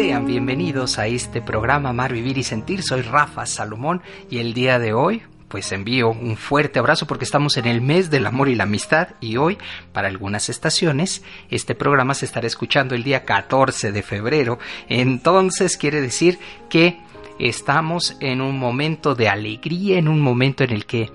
Sean 0.00 0.24
bienvenidos 0.24 0.98
a 0.98 1.08
este 1.08 1.42
programa 1.42 1.90
Amar, 1.90 2.14
Vivir 2.14 2.38
y 2.38 2.42
Sentir. 2.42 2.82
Soy 2.82 3.02
Rafa 3.02 3.44
Salomón 3.44 4.00
y 4.30 4.38
el 4.38 4.54
día 4.54 4.78
de 4.78 4.94
hoy 4.94 5.20
pues 5.48 5.70
envío 5.72 6.08
un 6.08 6.38
fuerte 6.38 6.78
abrazo 6.78 7.06
porque 7.06 7.26
estamos 7.26 7.58
en 7.58 7.66
el 7.66 7.82
mes 7.82 8.08
del 8.08 8.24
amor 8.24 8.48
y 8.48 8.54
la 8.54 8.64
amistad 8.64 9.08
y 9.20 9.36
hoy 9.36 9.58
para 9.92 10.08
algunas 10.08 10.48
estaciones 10.48 11.22
este 11.50 11.74
programa 11.74 12.14
se 12.14 12.24
estará 12.24 12.46
escuchando 12.46 12.94
el 12.94 13.04
día 13.04 13.26
14 13.26 13.92
de 13.92 14.02
febrero. 14.02 14.58
Entonces 14.88 15.76
quiere 15.76 16.00
decir 16.00 16.38
que 16.70 16.98
estamos 17.38 18.16
en 18.20 18.40
un 18.40 18.58
momento 18.58 19.14
de 19.14 19.28
alegría, 19.28 19.98
en 19.98 20.08
un 20.08 20.22
momento 20.22 20.64
en 20.64 20.70
el 20.70 20.86
que 20.86 21.12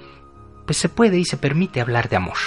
pues 0.67 0.77
se 0.77 0.89
puede 0.89 1.17
y 1.17 1.25
se 1.25 1.38
permite 1.38 1.81
hablar 1.81 2.08
de 2.08 2.17
amor 2.17 2.38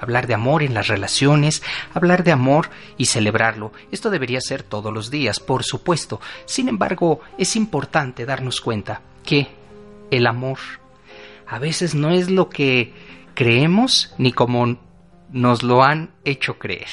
hablar 0.00 0.26
de 0.26 0.34
amor 0.34 0.62
en 0.62 0.74
las 0.74 0.88
relaciones, 0.88 1.62
hablar 1.94 2.24
de 2.24 2.32
amor 2.32 2.70
y 2.96 3.06
celebrarlo. 3.06 3.72
Esto 3.90 4.10
debería 4.10 4.40
ser 4.40 4.62
todos 4.62 4.92
los 4.92 5.10
días, 5.10 5.40
por 5.40 5.64
supuesto. 5.64 6.20
Sin 6.44 6.68
embargo, 6.68 7.20
es 7.38 7.56
importante 7.56 8.26
darnos 8.26 8.60
cuenta 8.60 9.00
que 9.24 9.48
el 10.10 10.26
amor 10.26 10.58
a 11.46 11.58
veces 11.58 11.94
no 11.94 12.10
es 12.10 12.30
lo 12.30 12.48
que 12.48 12.92
creemos 13.34 14.14
ni 14.18 14.32
como 14.32 14.78
nos 15.30 15.62
lo 15.62 15.82
han 15.82 16.10
hecho 16.24 16.58
creer. 16.58 16.88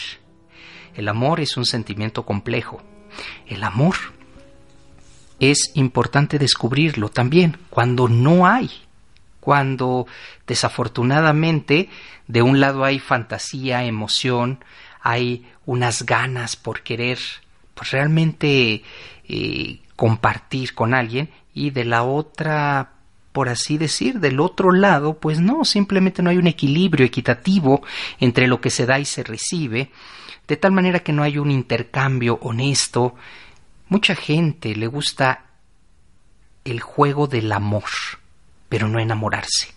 El 0.95 1.07
amor 1.07 1.39
es 1.39 1.57
un 1.57 1.65
sentimiento 1.65 2.23
complejo. 2.23 2.81
El 3.47 3.63
amor 3.63 3.95
es 5.39 5.71
importante 5.75 6.39
descubrirlo 6.39 7.09
también 7.09 7.57
cuando 7.69 8.07
no 8.07 8.47
hay, 8.47 8.69
cuando 9.43 10.07
desafortunadamente 10.47 11.89
de 12.27 12.41
un 12.41 12.61
lado 12.61 12.85
hay 12.85 12.99
fantasía, 12.99 13.83
emoción, 13.83 14.63
hay 15.01 15.45
unas 15.65 16.05
ganas 16.05 16.55
por 16.55 16.81
querer 16.81 17.19
pues 17.73 17.91
realmente 17.91 18.83
eh, 19.27 19.81
compartir 19.97 20.73
con 20.73 20.93
alguien 20.93 21.29
y 21.53 21.71
de 21.71 21.83
la 21.83 22.03
otra 22.03 22.93
por 23.33 23.49
así 23.49 23.77
decir, 23.77 24.21
del 24.21 24.39
otro 24.39 24.71
lado, 24.71 25.19
pues 25.19 25.41
no, 25.41 25.65
simplemente 25.65 26.21
no 26.21 26.29
hay 26.29 26.37
un 26.37 26.47
equilibrio 26.47 27.05
equitativo 27.05 27.81
entre 28.19 28.47
lo 28.47 28.61
que 28.61 28.69
se 28.69 28.85
da 28.85 28.99
y 28.99 29.05
se 29.05 29.23
recibe, 29.23 29.91
de 30.47 30.55
tal 30.55 30.71
manera 30.71 30.99
que 30.99 31.13
no 31.13 31.23
hay 31.23 31.39
un 31.39 31.49
intercambio 31.49 32.37
honesto. 32.43 33.15
Mucha 33.89 34.13
gente 34.13 34.75
le 34.75 34.85
gusta 34.85 35.45
el 36.63 36.79
juego 36.79 37.25
del 37.25 37.51
amor, 37.51 37.89
pero 38.73 38.87
no 38.87 38.97
enamorarse. 38.97 39.71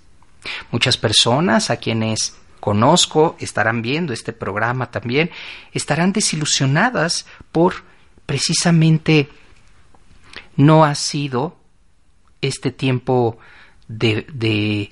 Muchas 0.70 0.96
personas 0.96 1.68
a 1.68 1.76
quienes 1.76 2.34
conozco 2.60 3.36
estarán 3.38 3.82
viendo 3.82 4.14
este 4.14 4.32
programa 4.32 4.90
también, 4.90 5.30
estarán 5.74 6.14
desilusionadas 6.14 7.26
por 7.52 7.84
precisamente 8.24 9.28
no 10.56 10.86
ha 10.86 10.94
sido 10.94 11.58
este 12.40 12.70
tiempo 12.70 13.36
de, 13.86 14.90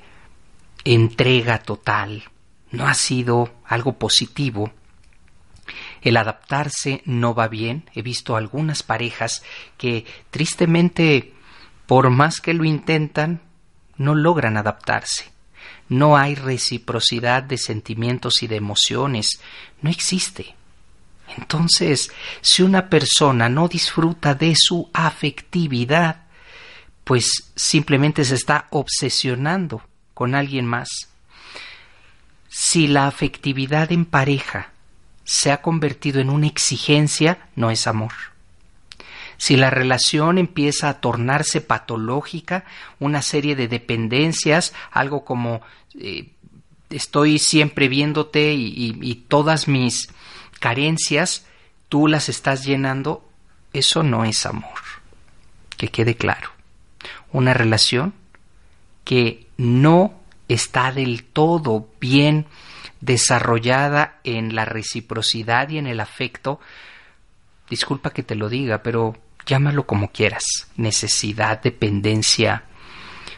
entrega 0.84 1.62
total, 1.62 2.24
no 2.72 2.86
ha 2.86 2.92
sido 2.92 3.54
algo 3.64 3.98
positivo. 3.98 4.70
El 6.02 6.18
adaptarse 6.18 7.00
no 7.06 7.34
va 7.34 7.48
bien. 7.48 7.88
He 7.94 8.02
visto 8.02 8.36
algunas 8.36 8.82
parejas 8.82 9.42
que 9.78 10.04
tristemente, 10.28 11.32
por 11.86 12.10
más 12.10 12.42
que 12.42 12.52
lo 12.52 12.64
intentan, 12.64 13.40
no 13.96 14.14
logran 14.14 14.56
adaptarse. 14.56 15.32
No 15.88 16.16
hay 16.16 16.34
reciprocidad 16.34 17.42
de 17.42 17.58
sentimientos 17.58 18.42
y 18.42 18.46
de 18.46 18.56
emociones. 18.56 19.40
No 19.82 19.90
existe. 19.90 20.54
Entonces, 21.36 22.10
si 22.40 22.62
una 22.62 22.88
persona 22.88 23.48
no 23.48 23.68
disfruta 23.68 24.34
de 24.34 24.54
su 24.56 24.90
afectividad, 24.92 26.24
pues 27.04 27.52
simplemente 27.54 28.24
se 28.24 28.34
está 28.34 28.66
obsesionando 28.70 29.82
con 30.14 30.34
alguien 30.34 30.66
más. 30.66 30.88
Si 32.48 32.86
la 32.86 33.06
afectividad 33.06 33.92
en 33.92 34.04
pareja 34.04 34.70
se 35.24 35.50
ha 35.50 35.60
convertido 35.60 36.20
en 36.20 36.30
una 36.30 36.46
exigencia, 36.46 37.48
no 37.56 37.70
es 37.70 37.86
amor. 37.86 38.12
Si 39.36 39.56
la 39.56 39.70
relación 39.70 40.38
empieza 40.38 40.88
a 40.88 41.00
tornarse 41.00 41.60
patológica, 41.60 42.64
una 42.98 43.22
serie 43.22 43.56
de 43.56 43.68
dependencias, 43.68 44.72
algo 44.90 45.24
como 45.24 45.62
eh, 45.98 46.30
estoy 46.90 47.38
siempre 47.38 47.88
viéndote 47.88 48.52
y, 48.52 48.96
y 49.00 49.14
todas 49.14 49.68
mis 49.68 50.08
carencias, 50.60 51.46
tú 51.88 52.08
las 52.08 52.28
estás 52.28 52.64
llenando, 52.64 53.28
eso 53.72 54.02
no 54.02 54.24
es 54.24 54.46
amor. 54.46 54.80
Que 55.76 55.88
quede 55.88 56.16
claro. 56.16 56.50
Una 57.32 57.52
relación 57.54 58.14
que 59.04 59.46
no 59.56 60.14
está 60.48 60.92
del 60.92 61.24
todo 61.24 61.88
bien 62.00 62.46
desarrollada 63.00 64.18
en 64.24 64.54
la 64.54 64.64
reciprocidad 64.64 65.68
y 65.68 65.78
en 65.78 65.86
el 65.86 66.00
afecto, 66.00 66.58
disculpa 67.68 68.10
que 68.10 68.22
te 68.22 68.34
lo 68.34 68.48
diga, 68.48 68.82
pero 68.82 69.16
llámalo 69.46 69.86
como 69.86 70.10
quieras, 70.10 70.68
necesidad, 70.76 71.60
dependencia, 71.62 72.64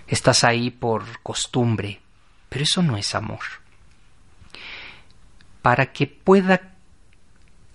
estás 0.07 0.45
ahí 0.45 0.71
por 0.71 1.21
costumbre, 1.23 2.01
pero 2.49 2.65
eso 2.65 2.83
no 2.83 2.97
es 2.97 3.15
amor. 3.15 3.41
Para 5.63 5.93
que 5.93 6.07
pueda 6.07 6.75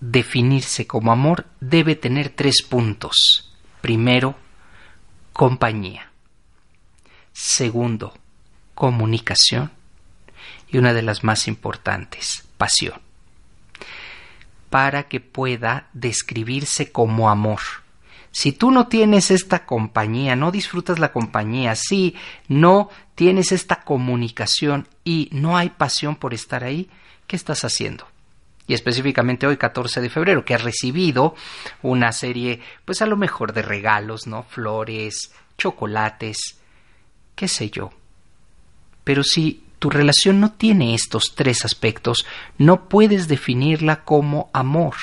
definirse 0.00 0.86
como 0.86 1.12
amor 1.12 1.46
debe 1.60 1.94
tener 1.94 2.30
tres 2.30 2.62
puntos. 2.62 3.54
Primero, 3.80 4.36
compañía. 5.32 6.10
Segundo, 7.32 8.14
comunicación. 8.74 9.70
Y 10.68 10.78
una 10.78 10.94
de 10.94 11.02
las 11.02 11.22
más 11.22 11.48
importantes, 11.48 12.44
pasión. 12.56 13.00
Para 14.70 15.02
que 15.04 15.20
pueda 15.20 15.88
describirse 15.92 16.90
como 16.90 17.28
amor 17.28 17.60
si 18.32 18.52
tú 18.52 18.70
no 18.70 18.88
tienes 18.88 19.30
esta 19.30 19.66
compañía, 19.66 20.34
no 20.36 20.50
disfrutas 20.50 20.98
la 20.98 21.12
compañía, 21.12 21.74
si 21.76 22.16
no 22.48 22.88
tienes 23.14 23.52
esta 23.52 23.82
comunicación 23.82 24.88
y 25.04 25.28
no 25.32 25.56
hay 25.56 25.68
pasión 25.68 26.16
por 26.16 26.32
estar 26.32 26.64
ahí, 26.64 26.88
¿qué 27.26 27.36
estás 27.36 27.64
haciendo? 27.64 28.06
Y 28.66 28.74
específicamente 28.74 29.46
hoy, 29.46 29.58
14 29.58 30.00
de 30.00 30.08
febrero, 30.08 30.46
que 30.46 30.54
has 30.54 30.62
recibido 30.62 31.34
una 31.82 32.10
serie, 32.12 32.60
pues 32.86 33.02
a 33.02 33.06
lo 33.06 33.18
mejor 33.18 33.52
de 33.52 33.60
regalos, 33.60 34.26
¿no? 34.26 34.44
Flores, 34.44 35.32
chocolates, 35.58 36.58
qué 37.34 37.48
sé 37.48 37.68
yo. 37.68 37.90
Pero 39.04 39.24
si 39.24 39.64
tu 39.78 39.90
relación 39.90 40.40
no 40.40 40.52
tiene 40.52 40.94
estos 40.94 41.34
tres 41.34 41.66
aspectos, 41.66 42.24
no 42.56 42.88
puedes 42.88 43.28
definirla 43.28 44.04
como 44.04 44.48
amor. 44.54 44.94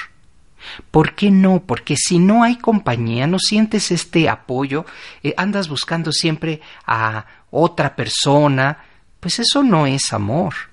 ¿Por 0.91 1.15
qué 1.15 1.31
no? 1.31 1.61
Porque 1.65 1.95
si 1.95 2.19
no 2.19 2.43
hay 2.43 2.57
compañía, 2.57 3.27
no 3.27 3.39
sientes 3.39 3.91
este 3.91 4.29
apoyo, 4.29 4.85
eh, 5.23 5.33
andas 5.37 5.69
buscando 5.69 6.11
siempre 6.11 6.61
a 6.85 7.25
otra 7.51 7.95
persona, 7.95 8.79
pues 9.19 9.39
eso 9.39 9.63
no 9.63 9.85
es 9.85 10.13
amor 10.13 10.68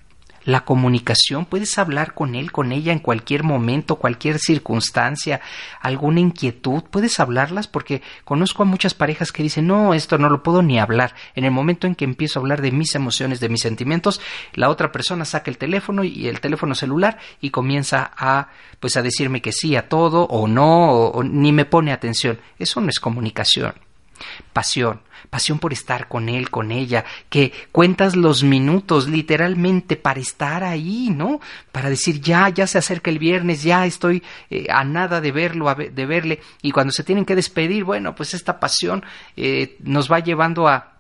la 0.46 0.64
comunicación, 0.64 1.44
puedes 1.44 1.76
hablar 1.76 2.14
con 2.14 2.36
él, 2.36 2.52
con 2.52 2.72
ella 2.72 2.92
en 2.92 3.00
cualquier 3.00 3.42
momento, 3.42 3.96
cualquier 3.96 4.38
circunstancia, 4.38 5.40
alguna 5.80 6.20
inquietud, 6.20 6.84
puedes 6.84 7.18
hablarlas 7.18 7.66
porque 7.66 8.00
conozco 8.24 8.62
a 8.62 8.66
muchas 8.66 8.94
parejas 8.94 9.32
que 9.32 9.42
dicen, 9.42 9.66
no, 9.66 9.92
esto 9.92 10.18
no 10.18 10.30
lo 10.30 10.44
puedo 10.44 10.62
ni 10.62 10.78
hablar. 10.78 11.14
En 11.34 11.44
el 11.44 11.50
momento 11.50 11.88
en 11.88 11.96
que 11.96 12.04
empiezo 12.04 12.38
a 12.38 12.42
hablar 12.42 12.62
de 12.62 12.70
mis 12.70 12.94
emociones, 12.94 13.40
de 13.40 13.48
mis 13.48 13.60
sentimientos, 13.60 14.20
la 14.54 14.70
otra 14.70 14.92
persona 14.92 15.24
saca 15.24 15.50
el 15.50 15.58
teléfono 15.58 16.04
y 16.04 16.28
el 16.28 16.40
teléfono 16.40 16.76
celular 16.76 17.18
y 17.40 17.50
comienza 17.50 18.12
a, 18.16 18.48
pues 18.78 18.96
a 18.96 19.02
decirme 19.02 19.42
que 19.42 19.50
sí 19.50 19.74
a 19.74 19.88
todo 19.88 20.26
o 20.26 20.46
no, 20.46 20.90
o 20.90 21.24
ni 21.24 21.52
me 21.52 21.64
pone 21.64 21.92
atención. 21.92 22.38
Eso 22.58 22.80
no 22.80 22.88
es 22.88 23.00
comunicación. 23.00 23.74
Pasión, 24.52 25.00
pasión 25.30 25.58
por 25.58 25.72
estar 25.72 26.08
con 26.08 26.28
él, 26.28 26.50
con 26.50 26.70
ella, 26.70 27.04
que 27.28 27.52
cuentas 27.72 28.16
los 28.16 28.42
minutos 28.42 29.08
literalmente 29.08 29.96
para 29.96 30.20
estar 30.20 30.64
ahí, 30.64 31.10
¿no? 31.10 31.40
Para 31.72 31.90
decir, 31.90 32.20
ya, 32.20 32.48
ya 32.48 32.66
se 32.66 32.78
acerca 32.78 33.10
el 33.10 33.18
viernes, 33.18 33.62
ya 33.62 33.86
estoy 33.86 34.22
eh, 34.50 34.66
a 34.70 34.84
nada 34.84 35.20
de 35.20 35.32
verlo, 35.32 35.74
de 35.74 36.06
verle, 36.06 36.40
y 36.62 36.70
cuando 36.70 36.92
se 36.92 37.04
tienen 37.04 37.24
que 37.24 37.34
despedir, 37.34 37.84
bueno, 37.84 38.14
pues 38.14 38.34
esta 38.34 38.60
pasión 38.60 39.04
eh, 39.36 39.76
nos 39.80 40.10
va 40.10 40.20
llevando 40.20 40.68
a 40.68 40.96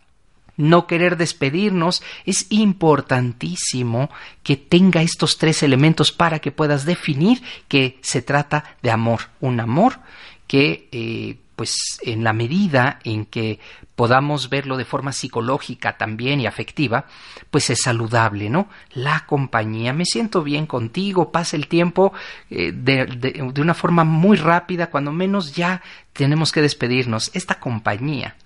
no 0.56 0.86
querer 0.86 1.16
despedirnos, 1.16 2.02
es 2.24 2.46
importantísimo 2.50 4.10
que 4.42 4.56
tenga 4.56 5.02
estos 5.02 5.38
tres 5.38 5.62
elementos 5.62 6.12
para 6.12 6.38
que 6.38 6.52
puedas 6.52 6.84
definir 6.84 7.42
que 7.68 7.98
se 8.02 8.22
trata 8.22 8.76
de 8.82 8.90
amor, 8.90 9.28
un 9.40 9.60
amor 9.60 9.98
que 10.46 10.88
eh, 10.92 11.36
pues 11.56 11.98
en 12.02 12.22
la 12.22 12.32
medida 12.32 13.00
en 13.02 13.24
que 13.24 13.58
podamos 13.96 14.50
verlo 14.50 14.76
de 14.76 14.84
forma 14.84 15.12
psicológica 15.12 15.96
también 15.96 16.38
y 16.38 16.46
afectiva, 16.46 17.06
pues 17.50 17.70
es 17.70 17.80
saludable, 17.82 18.50
¿no? 18.50 18.68
La 18.92 19.24
compañía, 19.26 19.94
me 19.94 20.04
siento 20.04 20.42
bien 20.42 20.66
contigo, 20.66 21.32
pasa 21.32 21.56
el 21.56 21.66
tiempo 21.66 22.12
eh, 22.50 22.72
de, 22.72 23.06
de 23.06 23.60
una 23.60 23.74
forma 23.74 24.04
muy 24.04 24.36
rápida, 24.36 24.90
cuando 24.90 25.12
menos 25.12 25.54
ya 25.54 25.82
tenemos 26.12 26.52
que 26.52 26.60
despedirnos. 26.62 27.30
Esta 27.34 27.58
compañía, 27.58 28.36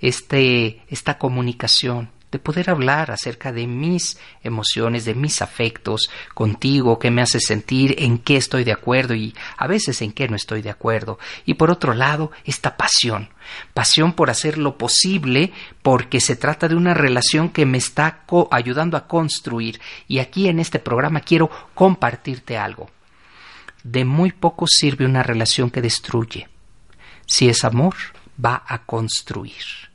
este, 0.00 0.82
esta 0.88 1.18
comunicación, 1.18 2.10
de 2.30 2.38
poder 2.38 2.68
hablar 2.68 3.10
acerca 3.10 3.52
de 3.52 3.66
mis 3.66 4.18
emociones, 4.42 5.04
de 5.04 5.14
mis 5.14 5.40
afectos 5.40 6.10
contigo, 6.34 6.98
qué 6.98 7.10
me 7.10 7.22
hace 7.22 7.40
sentir, 7.40 7.94
en 7.98 8.18
qué 8.18 8.36
estoy 8.36 8.64
de 8.64 8.72
acuerdo 8.72 9.14
y 9.14 9.34
a 9.56 9.66
veces 9.66 10.02
en 10.02 10.12
qué 10.12 10.28
no 10.28 10.36
estoy 10.36 10.60
de 10.60 10.70
acuerdo. 10.70 11.18
Y 11.46 11.54
por 11.54 11.70
otro 11.70 11.94
lado, 11.94 12.30
esta 12.44 12.76
pasión, 12.76 13.30
pasión 13.72 14.12
por 14.12 14.28
hacer 14.28 14.58
lo 14.58 14.76
posible 14.76 15.52
porque 15.82 16.20
se 16.20 16.36
trata 16.36 16.68
de 16.68 16.74
una 16.74 16.92
relación 16.92 17.48
que 17.48 17.64
me 17.64 17.78
está 17.78 18.24
ayudando 18.50 18.96
a 18.96 19.06
construir. 19.06 19.80
Y 20.06 20.18
aquí 20.18 20.48
en 20.48 20.60
este 20.60 20.78
programa 20.78 21.20
quiero 21.20 21.50
compartirte 21.74 22.58
algo. 22.58 22.90
De 23.82 24.04
muy 24.04 24.32
poco 24.32 24.66
sirve 24.66 25.06
una 25.06 25.22
relación 25.22 25.70
que 25.70 25.80
destruye. 25.80 26.48
Si 27.26 27.48
es 27.48 27.64
amor, 27.64 27.94
va 28.44 28.62
a 28.66 28.84
construir 28.84 29.87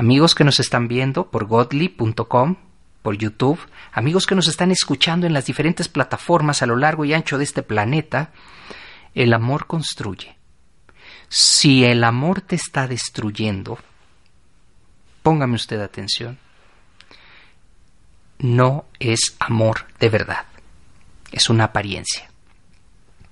amigos 0.00 0.34
que 0.34 0.44
nos 0.44 0.60
están 0.60 0.88
viendo 0.88 1.30
por 1.30 1.44
godly.com, 1.44 2.56
por 3.02 3.18
YouTube, 3.18 3.60
amigos 3.92 4.26
que 4.26 4.34
nos 4.34 4.48
están 4.48 4.70
escuchando 4.70 5.26
en 5.26 5.34
las 5.34 5.44
diferentes 5.44 5.88
plataformas 5.88 6.62
a 6.62 6.66
lo 6.66 6.76
largo 6.76 7.04
y 7.04 7.12
ancho 7.12 7.36
de 7.36 7.44
este 7.44 7.62
planeta, 7.62 8.30
el 9.14 9.34
amor 9.34 9.66
construye. 9.66 10.38
Si 11.28 11.84
el 11.84 12.02
amor 12.02 12.40
te 12.40 12.56
está 12.56 12.88
destruyendo, 12.88 13.78
póngame 15.22 15.56
usted 15.56 15.78
atención, 15.82 16.38
no 18.38 18.86
es 19.00 19.36
amor 19.38 19.84
de 19.98 20.08
verdad, 20.08 20.46
es 21.30 21.50
una 21.50 21.64
apariencia, 21.64 22.30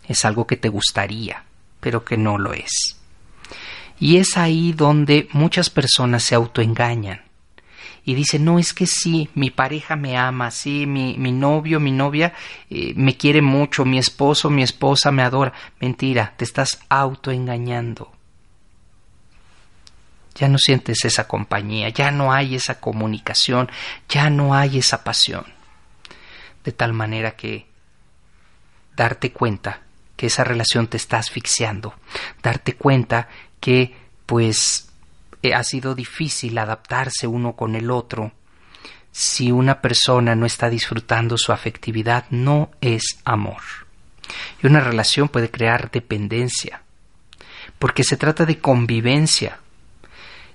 es 0.07 0.23
algo 0.27 0.47
que 0.47 0.59
te 0.59 0.69
gustaría, 0.69 1.45
pero 1.81 2.05
que 2.05 2.19
no 2.19 2.37
lo 2.37 2.53
es. 2.53 2.98
Y 4.01 4.19
es 4.19 4.37
ahí 4.37 4.73
donde 4.73 5.29
muchas 5.33 5.71
personas 5.71 6.23
se 6.23 6.35
autoengañan 6.35 7.29
y 8.09 8.15
dicen, 8.15 8.47
no, 8.47 8.59
es 8.59 8.73
que 8.73 8.87
sí, 8.87 9.29
mi 9.35 9.51
pareja 9.51 9.95
me 9.95 10.17
ama, 10.17 10.51
sí, 10.51 10.87
mi, 10.87 11.19
mi 11.19 11.31
novio, 11.31 11.79
mi 11.79 11.93
novia 11.93 12.33
eh, 12.71 12.95
me 12.97 13.19
quiere 13.19 13.43
mucho, 13.43 13.85
mi 13.85 13.99
esposo, 13.99 14.49
mi 14.49 14.63
esposa 14.63 15.13
me 15.13 15.23
adora. 15.23 15.53
Mentira, 15.79 16.33
te 16.39 16.47
estás 16.47 16.81
autoengañando. 16.89 18.11
Ya 20.37 20.49
no 20.49 20.57
sientes 20.57 21.05
esa 21.05 21.29
compañía, 21.29 21.91
ya 21.91 22.11
no 22.11 22.33
hay 22.33 22.55
esa 22.55 22.81
comunicación, 22.81 23.71
ya 24.09 24.31
no 24.31 24.55
hay 24.55 24.79
esa 24.79 25.05
pasión. 25.05 25.45
De 26.65 26.73
tal 26.73 26.95
manera 26.95 27.33
que 27.33 27.67
darte 28.97 29.33
cuenta 29.33 29.83
que 30.17 30.29
esa 30.29 30.45
relación 30.45 30.87
te 30.87 30.97
está 30.97 31.19
asfixiando, 31.19 31.93
darte 32.43 32.75
cuenta 32.75 33.29
que 33.61 33.95
pues 34.27 34.89
eh, 35.43 35.55
ha 35.55 35.63
sido 35.63 35.95
difícil 35.95 36.59
adaptarse 36.59 37.27
uno 37.27 37.55
con 37.55 37.75
el 37.75 37.91
otro. 37.91 38.33
Si 39.13 39.51
una 39.51 39.81
persona 39.81 40.35
no 40.35 40.47
está 40.47 40.69
disfrutando 40.69 41.39
su 41.39 41.53
afectividad, 41.53 42.27
no 42.31 42.71
es 42.81 43.19
amor. 43.25 43.63
Y 44.63 44.67
una 44.67 44.81
relación 44.81 45.29
puede 45.29 45.51
crear 45.51 45.91
dependencia, 45.91 46.83
porque 47.79 48.05
se 48.05 48.17
trata 48.17 48.45
de 48.45 48.59
convivencia. 48.59 49.61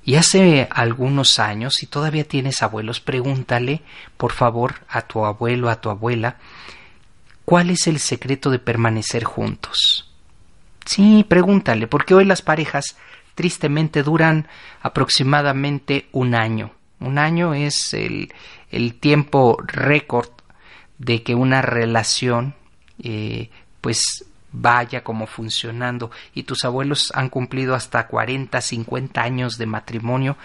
Y 0.05 0.15
hace 0.15 0.67
algunos 0.69 1.39
años, 1.39 1.75
si 1.75 1.87
todavía 1.87 2.27
tienes 2.27 2.61
abuelos, 2.61 2.99
pregúntale, 2.99 3.81
por 4.17 4.33
favor, 4.33 4.75
a 4.89 5.01
tu 5.03 5.25
abuelo, 5.25 5.69
a 5.69 5.79
tu 5.79 5.89
abuela, 5.89 6.37
¿cuál 7.45 7.69
es 7.69 7.87
el 7.87 7.99
secreto 7.99 8.49
de 8.49 8.59
permanecer 8.59 9.23
juntos? 9.23 10.12
Sí, 10.85 11.25
pregúntale, 11.27 11.87
porque 11.87 12.13
hoy 12.13 12.25
las 12.25 12.41
parejas 12.41 12.97
tristemente 13.35 14.03
duran 14.03 14.47
aproximadamente 14.81 16.07
un 16.11 16.35
año. 16.35 16.71
Un 16.99 17.17
año 17.17 17.53
es 17.53 17.93
el, 17.93 18.33
el 18.71 18.95
tiempo 18.95 19.57
récord 19.65 20.29
de 20.97 21.23
que 21.23 21.35
una 21.35 21.61
relación 21.61 22.55
eh, 23.01 23.49
pues 23.81 24.25
vaya 24.51 25.03
como 25.03 25.25
funcionando 25.25 26.11
y 26.33 26.43
tus 26.43 26.63
abuelos 26.63 27.11
han 27.15 27.29
cumplido 27.29 27.73
hasta 27.73 28.07
40, 28.07 28.61
50 28.61 29.21
años 29.21 29.57
de 29.57 29.65
matrimonio 29.65 30.37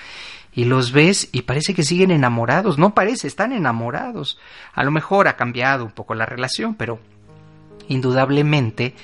y 0.55 0.65
los 0.65 0.93
ves 0.93 1.29
y 1.31 1.43
parece 1.43 1.75
que 1.75 1.83
siguen 1.83 2.11
enamorados, 2.11 2.79
no 2.79 2.95
parece, 2.95 3.29
están 3.29 3.53
enamorados. 3.53 4.39
A 4.73 4.83
lo 4.83 4.91
mejor 4.91 5.29
ha 5.29 5.37
cambiado 5.37 5.85
un 5.85 5.93
poco 5.93 6.15
la 6.15 6.27
relación, 6.27 6.75
pero 6.75 6.99
indudablemente 7.87 8.95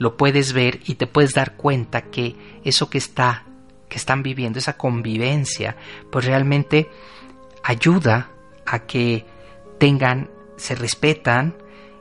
lo 0.00 0.16
puedes 0.16 0.54
ver 0.54 0.80
y 0.86 0.94
te 0.94 1.06
puedes 1.06 1.34
dar 1.34 1.56
cuenta 1.56 2.10
que 2.10 2.34
eso 2.64 2.90
que 2.90 2.98
está 2.98 3.44
que 3.90 3.98
están 3.98 4.22
viviendo, 4.22 4.58
esa 4.58 4.76
convivencia, 4.76 5.76
pues 6.10 6.24
realmente 6.24 6.88
ayuda 7.62 8.30
a 8.64 8.86
que 8.86 9.26
tengan, 9.78 10.30
se 10.56 10.76
respetan, 10.76 11.56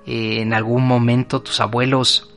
eh, 0.06 0.42
en 0.42 0.54
algún 0.54 0.86
momento 0.86 1.42
tus 1.42 1.60
abuelos 1.60 2.29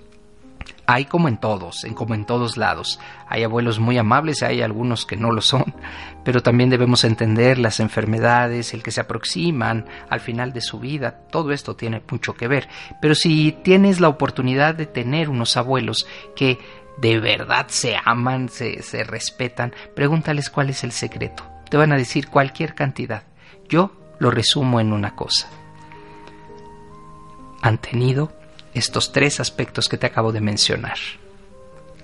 hay 0.87 1.05
como 1.05 1.29
en 1.29 1.39
todos, 1.39 1.85
en 1.85 1.95
como 1.95 2.15
en 2.15 2.25
todos 2.25 2.57
lados. 2.57 2.99
Hay 3.29 3.45
abuelos 3.45 3.79
muy 3.79 3.99
amables, 3.99 4.43
hay 4.43 4.63
algunos 4.63 5.07
que 5.07 5.17
no 5.17 5.31
lo 5.31 5.41
son, 5.41 5.75
pero 6.25 6.43
también 6.43 6.71
debemos 6.71 7.05
entender 7.05 7.59
las 7.59 7.81
enfermedades, 7.81 8.75
el 8.75 8.83
que 8.83 8.91
se 8.91 9.01
aproximan 9.01 9.87
al 10.09 10.21
final 10.21 10.53
de 10.53 10.61
su 10.61 10.81
vida, 10.81 11.21
todo 11.31 11.53
esto 11.53 11.77
tiene 11.77 12.03
mucho 12.11 12.35
que 12.35 12.49
ver. 12.49 12.69
Pero 13.01 13.15
si 13.15 13.53
tienes 13.53 14.01
la 14.01 14.09
oportunidad 14.09 14.75
de 14.75 14.87
tener 14.87 15.29
unos 15.29 15.57
abuelos 15.57 16.07
que 16.35 16.59
de 16.99 17.19
verdad 17.19 17.67
se 17.69 17.97
aman, 18.05 18.49
se, 18.49 18.83
se 18.83 19.05
respetan, 19.05 19.75
pregúntales 19.95 20.51
cuál 20.51 20.71
es 20.71 20.85
el 20.85 20.93
secreto. 20.93 21.45
Te 21.71 21.77
van 21.77 21.93
a 21.93 21.97
decir 21.97 22.29
cualquier 22.29 22.75
cantidad. 22.75 23.23
Yo 23.69 23.93
lo 24.19 24.31
resumo 24.31 24.79
en 24.79 24.93
una 24.93 25.17
cosa. 25.17 25.49
Han 27.63 27.79
tenido 27.79 28.33
estos 28.75 29.13
tres 29.13 29.41
aspectos 29.41 29.89
que 29.89 29.99
te 29.99 30.07
acabo 30.07 30.33
de 30.33 30.41
mencionar. 30.41 30.97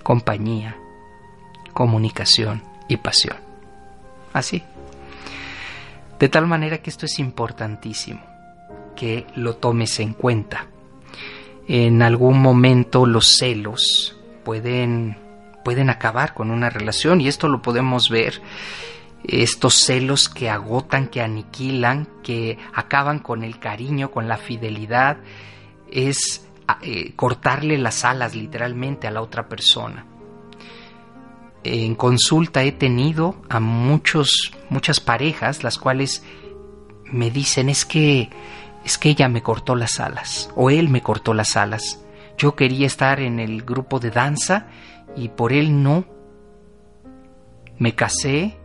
Compañía, 0.02 0.76
comunicación 1.72 2.62
y 2.88 2.96
pasión. 2.96 3.36
Así. 4.32 4.62
De 6.18 6.28
tal 6.28 6.46
manera 6.46 6.78
que 6.78 6.90
esto 6.90 7.06
es 7.06 7.18
importantísimo, 7.18 8.20
que 8.96 9.26
lo 9.36 9.56
tomes 9.56 10.00
en 10.00 10.12
cuenta. 10.12 10.66
En 11.68 12.02
algún 12.02 12.40
momento 12.40 13.06
los 13.06 13.26
celos 13.26 14.16
pueden, 14.44 15.16
pueden 15.64 15.90
acabar 15.90 16.34
con 16.34 16.50
una 16.50 16.70
relación 16.70 17.20
y 17.20 17.28
esto 17.28 17.48
lo 17.48 17.62
podemos 17.62 18.10
ver 18.10 18.40
estos 19.24 19.74
celos 19.74 20.28
que 20.28 20.48
agotan, 20.48 21.08
que 21.08 21.20
aniquilan, 21.20 22.08
que 22.22 22.58
acaban 22.74 23.18
con 23.18 23.42
el 23.42 23.58
cariño, 23.58 24.10
con 24.10 24.28
la 24.28 24.36
fidelidad, 24.36 25.18
es 25.90 26.47
eh, 26.82 27.12
cortarle 27.16 27.78
las 27.78 28.04
alas 28.04 28.34
literalmente 28.34 29.06
a 29.06 29.10
la 29.10 29.22
otra 29.22 29.48
persona. 29.48 30.04
En 31.64 31.94
consulta 31.94 32.62
he 32.62 32.72
tenido 32.72 33.36
a 33.48 33.58
muchos, 33.58 34.52
muchas 34.68 35.00
parejas 35.00 35.64
las 35.64 35.78
cuales 35.78 36.22
me 37.04 37.30
dicen 37.30 37.68
es 37.68 37.84
que 37.84 38.30
es 38.84 38.96
que 38.96 39.10
ella 39.10 39.28
me 39.28 39.42
cortó 39.42 39.74
las 39.74 39.98
alas 39.98 40.50
o 40.54 40.70
él 40.70 40.88
me 40.88 41.02
cortó 41.02 41.34
las 41.34 41.56
alas. 41.56 42.04
Yo 42.36 42.54
quería 42.54 42.86
estar 42.86 43.20
en 43.20 43.40
el 43.40 43.62
grupo 43.62 43.98
de 43.98 44.10
danza 44.10 44.66
y 45.16 45.28
por 45.28 45.52
él 45.52 45.82
no. 45.82 46.04
Me 47.78 47.94
casé, 47.94 48.56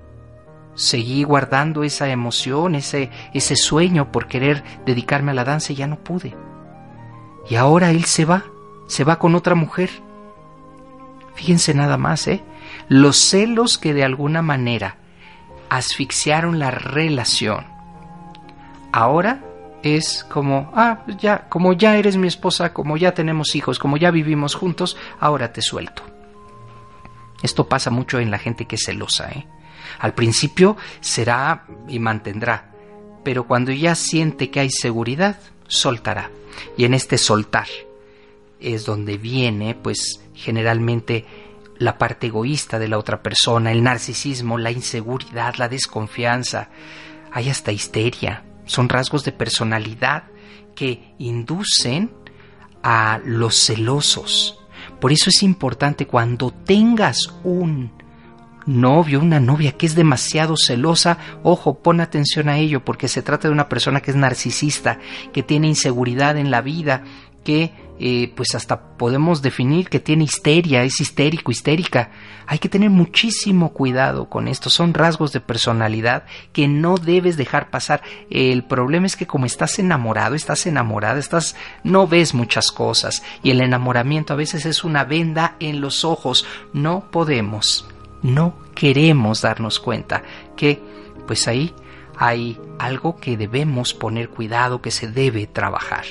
seguí 0.75 1.23
guardando 1.23 1.83
esa 1.83 2.09
emoción, 2.09 2.75
ese, 2.75 3.09
ese 3.33 3.55
sueño 3.55 4.11
por 4.11 4.27
querer 4.27 4.63
dedicarme 4.85 5.31
a 5.31 5.35
la 5.35 5.43
danza 5.43 5.73
y 5.73 5.77
ya 5.77 5.87
no 5.87 6.03
pude. 6.03 6.35
Y 7.49 7.55
ahora 7.55 7.91
él 7.91 8.05
se 8.05 8.25
va, 8.25 8.45
se 8.87 9.03
va 9.03 9.19
con 9.19 9.35
otra 9.35 9.55
mujer. 9.55 9.89
Fíjense 11.35 11.73
nada 11.73 11.97
más, 11.97 12.27
¿eh? 12.27 12.43
Los 12.87 13.17
celos 13.17 13.77
que 13.77 13.93
de 13.93 14.03
alguna 14.03 14.41
manera 14.41 14.97
asfixiaron 15.69 16.59
la 16.59 16.71
relación. 16.71 17.65
Ahora 18.91 19.43
es 19.81 20.23
como, 20.23 20.71
ah, 20.75 21.01
pues 21.05 21.17
ya, 21.17 21.49
como 21.49 21.73
ya 21.73 21.97
eres 21.97 22.15
mi 22.15 22.27
esposa, 22.27 22.73
como 22.73 22.95
ya 22.95 23.13
tenemos 23.13 23.55
hijos, 23.55 23.79
como 23.79 23.97
ya 23.97 24.11
vivimos 24.11 24.55
juntos, 24.55 24.95
ahora 25.19 25.51
te 25.51 25.61
suelto. 25.61 26.03
Esto 27.41 27.67
pasa 27.67 27.89
mucho 27.89 28.19
en 28.19 28.31
la 28.31 28.37
gente 28.37 28.65
que 28.65 28.75
es 28.75 28.85
celosa, 28.85 29.29
¿eh? 29.31 29.47
Al 29.99 30.13
principio 30.13 30.77
será 31.01 31.65
y 31.87 31.99
mantendrá, 31.99 32.71
pero 33.23 33.45
cuando 33.45 33.71
ya 33.71 33.95
siente 33.95 34.49
que 34.49 34.61
hay 34.61 34.69
seguridad, 34.69 35.37
soltará. 35.73 36.31
Y 36.77 36.85
en 36.85 36.93
este 36.93 37.17
soltar 37.17 37.67
es 38.59 38.85
donde 38.85 39.17
viene, 39.17 39.75
pues, 39.75 40.21
generalmente 40.33 41.25
la 41.77 41.97
parte 41.97 42.27
egoísta 42.27 42.79
de 42.79 42.87
la 42.87 42.97
otra 42.97 43.21
persona, 43.21 43.71
el 43.71 43.83
narcisismo, 43.83 44.57
la 44.57 44.71
inseguridad, 44.71 45.55
la 45.55 45.67
desconfianza. 45.67 46.69
Hay 47.31 47.49
hasta 47.49 47.71
histeria. 47.71 48.43
Son 48.65 48.87
rasgos 48.87 49.23
de 49.23 49.31
personalidad 49.31 50.23
que 50.75 51.13
inducen 51.19 52.11
a 52.83 53.19
los 53.25 53.55
celosos. 53.55 54.59
Por 54.99 55.11
eso 55.11 55.29
es 55.29 55.43
importante 55.43 56.07
cuando 56.07 56.51
tengas 56.51 57.33
un 57.43 57.91
novio, 58.65 59.19
una 59.19 59.39
novia 59.39 59.73
que 59.73 59.85
es 59.85 59.95
demasiado 59.95 60.55
celosa, 60.57 61.17
ojo, 61.43 61.79
pon 61.79 62.01
atención 62.01 62.49
a 62.49 62.57
ello 62.57 62.83
porque 62.83 63.07
se 63.07 63.21
trata 63.21 63.47
de 63.47 63.53
una 63.53 63.69
persona 63.69 64.01
que 64.01 64.11
es 64.11 64.17
narcisista, 64.17 64.99
que 65.31 65.43
tiene 65.43 65.67
inseguridad 65.67 66.37
en 66.37 66.51
la 66.51 66.61
vida, 66.61 67.03
que 67.43 67.73
eh, 67.99 68.33
pues 68.35 68.55
hasta 68.55 68.97
podemos 68.97 69.41
definir 69.41 69.87
que 69.87 69.99
tiene 69.99 70.23
histeria, 70.23 70.83
es 70.83 70.99
histérico, 70.99 71.51
histérica. 71.51 72.09
Hay 72.47 72.57
que 72.57 72.67
tener 72.67 72.89
muchísimo 72.89 73.71
cuidado 73.71 74.29
con 74.29 74.47
esto. 74.47 74.69
Son 74.69 74.93
rasgos 74.93 75.31
de 75.31 75.39
personalidad 75.39 76.25
que 76.51 76.67
no 76.67 76.97
debes 76.97 77.37
dejar 77.37 77.69
pasar. 77.69 78.01
El 78.29 78.63
problema 78.63 79.05
es 79.05 79.15
que 79.15 79.27
como 79.27 79.45
estás 79.45 79.77
enamorado, 79.79 80.35
estás 80.35 80.65
enamorada, 80.65 81.19
estás, 81.19 81.55
no 81.83 82.07
ves 82.07 82.33
muchas 82.33 82.71
cosas 82.71 83.23
y 83.43 83.51
el 83.51 83.61
enamoramiento 83.61 84.33
a 84.33 84.37
veces 84.37 84.65
es 84.65 84.83
una 84.83 85.03
venda 85.03 85.55
en 85.59 85.79
los 85.79 86.03
ojos. 86.03 86.45
No 86.73 87.11
podemos, 87.11 87.87
no 88.23 88.55
queremos 88.73 89.41
darnos 89.41 89.79
cuenta 89.79 90.23
que 90.55 90.81
pues 91.27 91.47
ahí 91.47 91.73
hay 92.17 92.59
algo 92.79 93.17
que 93.17 93.37
debemos 93.37 93.93
poner 93.93 94.29
cuidado, 94.29 94.81
que 94.81 94.91
se 94.91 95.07
debe 95.07 95.47
trabajar. 95.47 96.05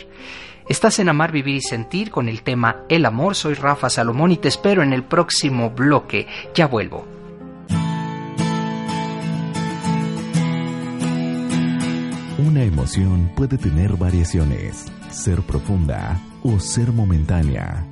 Estás 0.69 0.99
en 1.01 1.09
Amar, 1.09 1.33
Vivir 1.33 1.57
y 1.57 1.61
Sentir 1.61 2.11
con 2.11 2.29
el 2.29 2.43
tema 2.43 2.85
El 2.89 3.05
amor. 3.05 3.35
Soy 3.35 3.55
Rafa 3.55 3.91
Salomón 3.91 4.33
y 4.33 4.37
te 4.37 4.49
espero 4.49 4.83
en 4.83 4.93
el 4.93 5.03
próximo 5.03 5.71
bloque. 5.71 6.29
Ya 6.55 6.67
vuelvo. 6.67 7.07
Una 12.39 12.65
emoción 12.65 13.31
puede 13.37 13.59
tener 13.59 13.97
variaciones, 13.97 14.87
ser 15.11 15.43
profunda 15.43 16.21
o 16.43 16.59
ser 16.59 16.93
momentánea. 16.93 17.92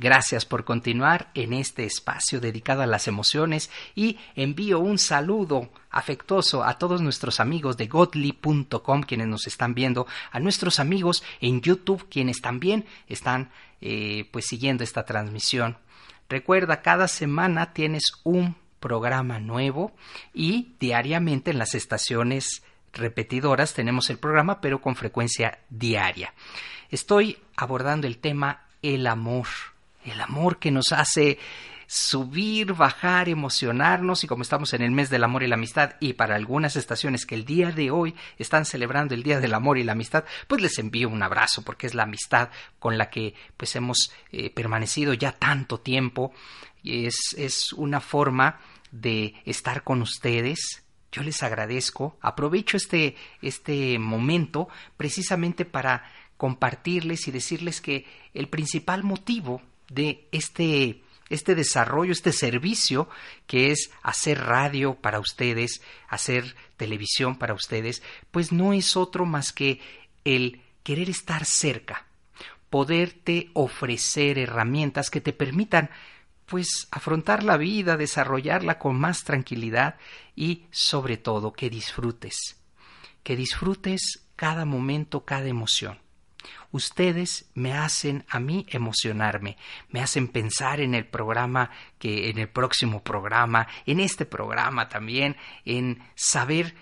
Gracias 0.00 0.46
por 0.46 0.64
continuar 0.64 1.30
en 1.34 1.52
este 1.52 1.84
espacio 1.84 2.40
dedicado 2.40 2.80
a 2.80 2.86
las 2.86 3.06
emociones 3.06 3.70
y 3.94 4.18
envío 4.34 4.78
un 4.78 4.96
saludo 4.96 5.68
afectuoso 5.90 6.64
a 6.64 6.78
todos 6.78 7.02
nuestros 7.02 7.38
amigos 7.38 7.76
de 7.76 7.86
godly.com 7.86 9.02
quienes 9.02 9.28
nos 9.28 9.46
están 9.46 9.74
viendo, 9.74 10.06
a 10.32 10.40
nuestros 10.40 10.80
amigos 10.80 11.22
en 11.42 11.60
YouTube 11.60 12.08
quienes 12.08 12.40
también 12.40 12.86
están 13.08 13.50
eh, 13.82 14.26
pues 14.32 14.46
siguiendo 14.46 14.84
esta 14.84 15.04
transmisión. 15.04 15.76
Recuerda, 16.30 16.80
cada 16.80 17.06
semana 17.06 17.74
tienes 17.74 18.04
un 18.24 18.56
programa 18.80 19.38
nuevo 19.38 19.92
y 20.32 20.76
diariamente 20.80 21.50
en 21.50 21.58
las 21.58 21.74
estaciones 21.74 22.62
repetidoras 22.94 23.74
tenemos 23.74 24.08
el 24.08 24.16
programa 24.16 24.62
pero 24.62 24.80
con 24.80 24.96
frecuencia 24.96 25.58
diaria. 25.68 26.32
Estoy 26.88 27.36
abordando 27.54 28.06
el 28.06 28.16
tema 28.16 28.62
el 28.80 29.06
amor 29.06 29.46
el 30.04 30.20
amor 30.20 30.58
que 30.58 30.70
nos 30.70 30.92
hace 30.92 31.38
subir, 31.92 32.74
bajar, 32.74 33.28
emocionarnos 33.28 34.22
y 34.22 34.28
como 34.28 34.42
estamos 34.42 34.72
en 34.74 34.82
el 34.82 34.92
mes 34.92 35.10
del 35.10 35.24
amor 35.24 35.42
y 35.42 35.48
la 35.48 35.56
amistad 35.56 35.96
y 35.98 36.12
para 36.12 36.36
algunas 36.36 36.76
estaciones 36.76 37.26
que 37.26 37.34
el 37.34 37.44
día 37.44 37.72
de 37.72 37.90
hoy 37.90 38.14
están 38.38 38.64
celebrando 38.64 39.12
el 39.12 39.24
día 39.24 39.40
del 39.40 39.54
amor 39.54 39.76
y 39.76 39.82
la 39.82 39.92
amistad, 39.92 40.24
pues 40.46 40.62
les 40.62 40.78
envío 40.78 41.08
un 41.08 41.20
abrazo 41.20 41.62
porque 41.62 41.88
es 41.88 41.94
la 41.94 42.04
amistad 42.04 42.50
con 42.78 42.96
la 42.96 43.10
que 43.10 43.34
pues 43.56 43.74
hemos 43.74 44.12
eh, 44.30 44.50
permanecido 44.50 45.14
ya 45.14 45.32
tanto 45.32 45.80
tiempo 45.80 46.32
y 46.80 47.06
es, 47.06 47.34
es 47.36 47.72
una 47.72 48.00
forma 48.00 48.60
de 48.92 49.34
estar 49.44 49.82
con 49.82 50.00
ustedes, 50.00 50.84
yo 51.10 51.24
les 51.24 51.42
agradezco. 51.42 52.16
Aprovecho 52.20 52.76
este, 52.76 53.16
este 53.42 53.98
momento 53.98 54.68
precisamente 54.96 55.64
para 55.64 56.04
compartirles 56.36 57.26
y 57.26 57.32
decirles 57.32 57.80
que 57.80 58.06
el 58.32 58.48
principal 58.48 59.02
motivo 59.02 59.60
de 59.90 60.26
este, 60.32 61.02
este 61.28 61.54
desarrollo, 61.54 62.12
este 62.12 62.32
servicio 62.32 63.08
que 63.46 63.70
es 63.70 63.90
hacer 64.02 64.40
radio 64.40 64.94
para 64.94 65.20
ustedes, 65.20 65.82
hacer 66.08 66.56
televisión 66.78 67.36
para 67.36 67.52
ustedes, 67.52 68.02
pues 68.30 68.52
no 68.52 68.72
es 68.72 68.96
otro 68.96 69.26
más 69.26 69.52
que 69.52 69.80
el 70.24 70.62
querer 70.82 71.10
estar 71.10 71.44
cerca, 71.44 72.06
poderte 72.70 73.50
ofrecer 73.52 74.38
herramientas 74.38 75.10
que 75.10 75.20
te 75.20 75.32
permitan 75.34 75.90
pues 76.46 76.88
afrontar 76.90 77.44
la 77.44 77.56
vida, 77.56 77.96
desarrollarla 77.96 78.78
con 78.78 78.98
más 78.98 79.22
tranquilidad 79.22 79.96
y 80.34 80.64
sobre 80.72 81.16
todo 81.16 81.52
que 81.52 81.70
disfrutes, 81.70 82.56
que 83.22 83.36
disfrutes 83.36 84.24
cada 84.34 84.64
momento, 84.64 85.24
cada 85.24 85.46
emoción. 85.46 85.98
Ustedes 86.72 87.50
me 87.54 87.72
hacen 87.72 88.24
a 88.28 88.38
mí 88.38 88.66
emocionarme, 88.68 89.56
me 89.88 90.00
hacen 90.00 90.28
pensar 90.28 90.80
en 90.80 90.94
el 90.94 91.06
programa 91.06 91.70
que 91.98 92.30
en 92.30 92.38
el 92.38 92.48
próximo 92.48 93.02
programa, 93.02 93.66
en 93.86 94.00
este 94.00 94.24
programa 94.24 94.88
también, 94.88 95.36
en 95.64 96.02
saber 96.14 96.74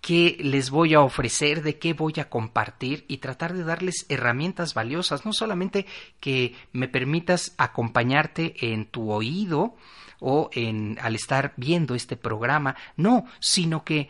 qué 0.00 0.36
les 0.40 0.70
voy 0.70 0.94
a 0.94 1.00
ofrecer, 1.00 1.62
de 1.62 1.78
qué 1.78 1.92
voy 1.92 2.14
a 2.18 2.28
compartir 2.28 3.04
y 3.08 3.18
tratar 3.18 3.52
de 3.52 3.64
darles 3.64 4.06
herramientas 4.08 4.74
valiosas, 4.74 5.26
no 5.26 5.32
solamente 5.32 5.86
que 6.20 6.54
me 6.72 6.88
permitas 6.88 7.54
acompañarte 7.58 8.72
en 8.72 8.86
tu 8.86 9.10
oído 9.10 9.76
o 10.20 10.50
en 10.52 10.98
al 11.00 11.14
estar 11.14 11.52
viendo 11.56 11.94
este 11.94 12.16
programa, 12.16 12.76
no, 12.96 13.26
sino 13.40 13.84
que 13.84 14.08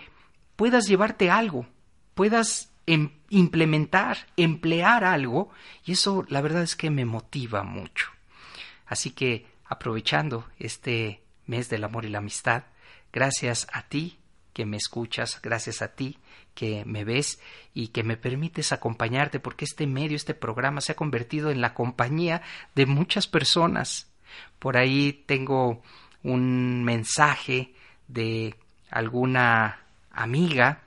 puedas 0.56 0.86
llevarte 0.86 1.30
algo, 1.30 1.66
puedas 2.14 2.69
Em, 2.92 3.10
implementar, 3.28 4.26
emplear 4.36 5.04
algo, 5.04 5.50
y 5.84 5.92
eso 5.92 6.26
la 6.28 6.40
verdad 6.40 6.64
es 6.64 6.74
que 6.74 6.90
me 6.90 7.04
motiva 7.04 7.62
mucho. 7.62 8.08
Así 8.84 9.12
que, 9.12 9.46
aprovechando 9.64 10.48
este 10.58 11.22
mes 11.46 11.68
del 11.68 11.84
amor 11.84 12.04
y 12.04 12.08
la 12.08 12.18
amistad, 12.18 12.64
gracias 13.12 13.68
a 13.72 13.82
ti 13.82 14.18
que 14.52 14.66
me 14.66 14.76
escuchas, 14.76 15.40
gracias 15.40 15.82
a 15.82 15.94
ti 15.94 16.18
que 16.56 16.84
me 16.84 17.04
ves 17.04 17.38
y 17.74 17.88
que 17.88 18.02
me 18.02 18.16
permites 18.16 18.72
acompañarte, 18.72 19.38
porque 19.38 19.66
este 19.66 19.86
medio, 19.86 20.16
este 20.16 20.34
programa 20.34 20.80
se 20.80 20.90
ha 20.90 20.96
convertido 20.96 21.52
en 21.52 21.60
la 21.60 21.74
compañía 21.74 22.42
de 22.74 22.86
muchas 22.86 23.28
personas. 23.28 24.10
Por 24.58 24.76
ahí 24.76 25.12
tengo 25.26 25.80
un 26.24 26.82
mensaje 26.82 27.72
de 28.08 28.56
alguna 28.90 29.78
amiga 30.10 30.82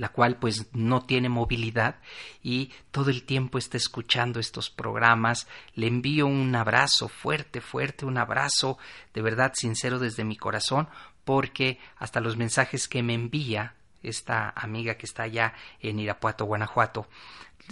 la 0.00 0.08
cual 0.08 0.36
pues 0.36 0.68
no 0.72 1.02
tiene 1.02 1.28
movilidad 1.28 1.96
y 2.42 2.70
todo 2.90 3.10
el 3.10 3.22
tiempo 3.24 3.58
está 3.58 3.76
escuchando 3.76 4.40
estos 4.40 4.70
programas. 4.70 5.46
Le 5.74 5.88
envío 5.88 6.26
un 6.26 6.56
abrazo 6.56 7.08
fuerte, 7.08 7.60
fuerte, 7.60 8.06
un 8.06 8.16
abrazo 8.16 8.78
de 9.12 9.20
verdad 9.20 9.52
sincero 9.54 9.98
desde 9.98 10.24
mi 10.24 10.38
corazón 10.38 10.88
porque 11.24 11.78
hasta 11.98 12.20
los 12.20 12.38
mensajes 12.38 12.88
que 12.88 13.02
me 13.02 13.12
envía 13.12 13.74
esta 14.02 14.48
amiga 14.56 14.94
que 14.94 15.04
está 15.04 15.24
allá 15.24 15.52
en 15.80 16.00
Irapuato, 16.00 16.46
Guanajuato, 16.46 17.06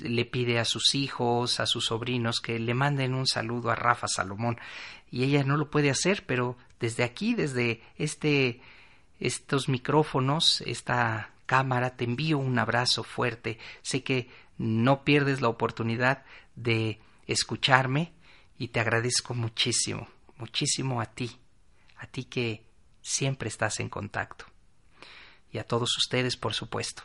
le 0.03 0.27
pide 0.27 0.59
a 0.59 0.67
sus 0.67 0.95
hijos, 0.95 1.61
a 1.61 1.67
sus 1.67 1.87
sobrinos 1.87 2.41
que 2.41 2.59
le 2.59 2.75
manden 2.75 3.15
un 3.15 3.27
saludo 3.27 3.71
a 3.71 3.75
Rafa 3.75 4.07
Salomón 4.07 4.59
y 5.11 5.25
ella 5.25 5.45
no 5.45 5.57
lo 5.57 5.71
puede 5.71 5.89
hacer, 5.89 6.27
pero 6.27 6.59
desde 6.79 7.05
aquí, 7.05 7.35
desde 7.35 7.81
este 7.97 8.61
estos 9.19 9.71
micrófonos, 9.71 10.61
esta 10.67 11.31
cámara, 11.49 11.97
te 11.97 12.05
envío 12.05 12.39
un 12.39 12.59
abrazo 12.59 13.03
fuerte. 13.03 13.59
Sé 13.83 14.05
que 14.05 14.29
no 14.59 15.03
pierdes 15.03 15.41
la 15.41 15.49
oportunidad 15.49 16.25
de 16.55 17.01
escucharme 17.27 18.13
y 18.59 18.69
te 18.69 18.81
agradezco 18.81 19.35
muchísimo, 19.35 20.07
muchísimo 20.37 21.01
a 21.01 21.07
ti, 21.07 21.41
a 21.97 22.07
ti 22.07 22.25
que 22.25 22.69
siempre 23.01 23.49
estás 23.49 23.81
en 23.81 23.89
contacto. 23.89 24.45
Y 25.51 25.59
a 25.59 25.65
todos 25.65 25.97
ustedes, 25.97 26.37
por 26.37 26.53
supuesto. 26.53 27.03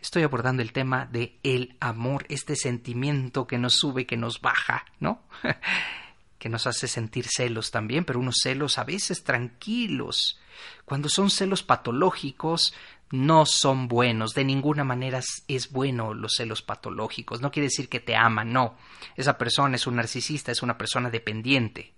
Estoy 0.00 0.22
abordando 0.22 0.60
el 0.60 0.72
tema 0.72 1.06
de 1.06 1.38
el 1.42 1.76
amor, 1.80 2.26
este 2.28 2.56
sentimiento 2.56 3.46
que 3.46 3.58
nos 3.58 3.74
sube, 3.74 4.06
que 4.06 4.18
nos 4.18 4.40
baja, 4.40 4.84
¿no? 5.00 5.22
que 6.38 6.48
nos 6.48 6.66
hace 6.66 6.88
sentir 6.88 7.26
celos 7.28 7.70
también, 7.70 8.04
pero 8.04 8.20
unos 8.20 8.36
celos 8.42 8.78
a 8.78 8.84
veces 8.84 9.24
tranquilos. 9.24 10.38
Cuando 10.84 11.08
son 11.08 11.30
celos 11.30 11.62
patológicos, 11.62 12.74
no 13.10 13.46
son 13.46 13.88
buenos, 13.88 14.34
de 14.34 14.44
ninguna 14.44 14.84
manera 14.84 15.20
es 15.48 15.70
bueno 15.70 16.12
los 16.12 16.34
celos 16.36 16.62
patológicos, 16.62 17.40
no 17.40 17.52
quiere 17.52 17.68
decir 17.68 17.88
que 17.88 18.00
te 18.00 18.16
ama, 18.16 18.44
no. 18.44 18.76
Esa 19.16 19.38
persona 19.38 19.76
es 19.76 19.86
un 19.86 19.96
narcisista, 19.96 20.50
es 20.50 20.62
una 20.62 20.76
persona 20.76 21.10
dependiente. 21.10 21.92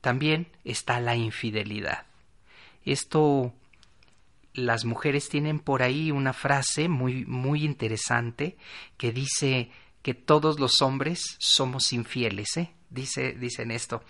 También 0.00 0.48
está 0.64 1.00
la 1.00 1.16
infidelidad. 1.16 2.06
Esto 2.84 3.52
las 4.54 4.84
mujeres 4.84 5.28
tienen 5.28 5.60
por 5.60 5.82
ahí 5.82 6.10
una 6.10 6.32
frase 6.32 6.88
muy 6.88 7.24
muy 7.26 7.64
interesante 7.64 8.56
que 8.96 9.12
dice 9.12 9.70
que 10.02 10.14
todos 10.14 10.58
los 10.58 10.80
hombres 10.82 11.36
somos 11.38 11.92
infieles, 11.92 12.56
¿eh? 12.56 12.70
Dice, 12.90 13.32
dicen 13.32 13.70
esto. 13.70 14.02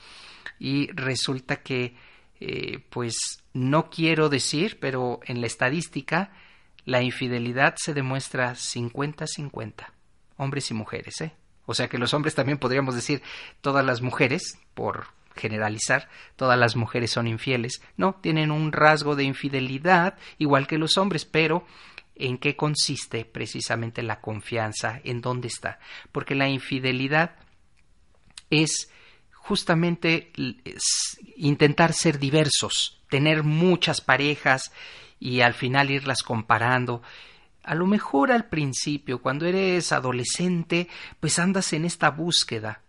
Y 0.58 0.90
resulta 0.92 1.62
que 1.62 1.94
eh, 2.40 2.78
pues 2.90 3.42
no 3.52 3.90
quiero 3.90 4.28
decir, 4.28 4.78
pero 4.80 5.20
en 5.24 5.40
la 5.40 5.46
estadística 5.46 6.30
la 6.84 7.02
infidelidad 7.02 7.74
se 7.76 7.94
demuestra 7.94 8.54
50-50, 8.54 9.86
hombres 10.36 10.70
y 10.70 10.74
mujeres, 10.74 11.20
¿eh? 11.20 11.32
O 11.66 11.74
sea 11.74 11.88
que 11.88 11.98
los 11.98 12.14
hombres 12.14 12.34
también 12.34 12.56
podríamos 12.56 12.94
decir 12.94 13.22
todas 13.60 13.84
las 13.84 14.00
mujeres, 14.00 14.58
por 14.72 15.08
generalizar, 15.36 16.08
todas 16.36 16.58
las 16.58 16.76
mujeres 16.76 17.10
son 17.10 17.26
infieles. 17.26 17.82
No, 17.96 18.14
tienen 18.14 18.50
un 18.50 18.72
rasgo 18.72 19.16
de 19.16 19.24
infidelidad 19.24 20.16
igual 20.38 20.66
que 20.66 20.78
los 20.78 20.96
hombres, 20.96 21.26
pero 21.26 21.66
¿en 22.14 22.38
qué 22.38 22.56
consiste 22.56 23.26
precisamente 23.26 24.02
la 24.02 24.20
confianza? 24.20 25.00
¿En 25.04 25.20
dónde 25.20 25.48
está? 25.48 25.78
Porque 26.10 26.34
la 26.34 26.48
infidelidad 26.48 27.36
es 28.50 28.90
justamente 29.32 30.32
intentar 31.36 31.92
ser 31.92 32.18
diversos, 32.18 33.00
tener 33.08 33.42
muchas 33.42 34.00
parejas 34.00 34.72
y 35.18 35.40
al 35.40 35.54
final 35.54 35.90
irlas 35.90 36.22
comparando. 36.22 37.02
A 37.62 37.74
lo 37.74 37.86
mejor 37.86 38.30
al 38.30 38.46
principio, 38.46 39.20
cuando 39.20 39.46
eres 39.46 39.92
adolescente, 39.92 40.88
pues 41.20 41.38
andas 41.38 41.72
en 41.72 41.84
esta 41.84 42.10
búsqueda, 42.10 42.82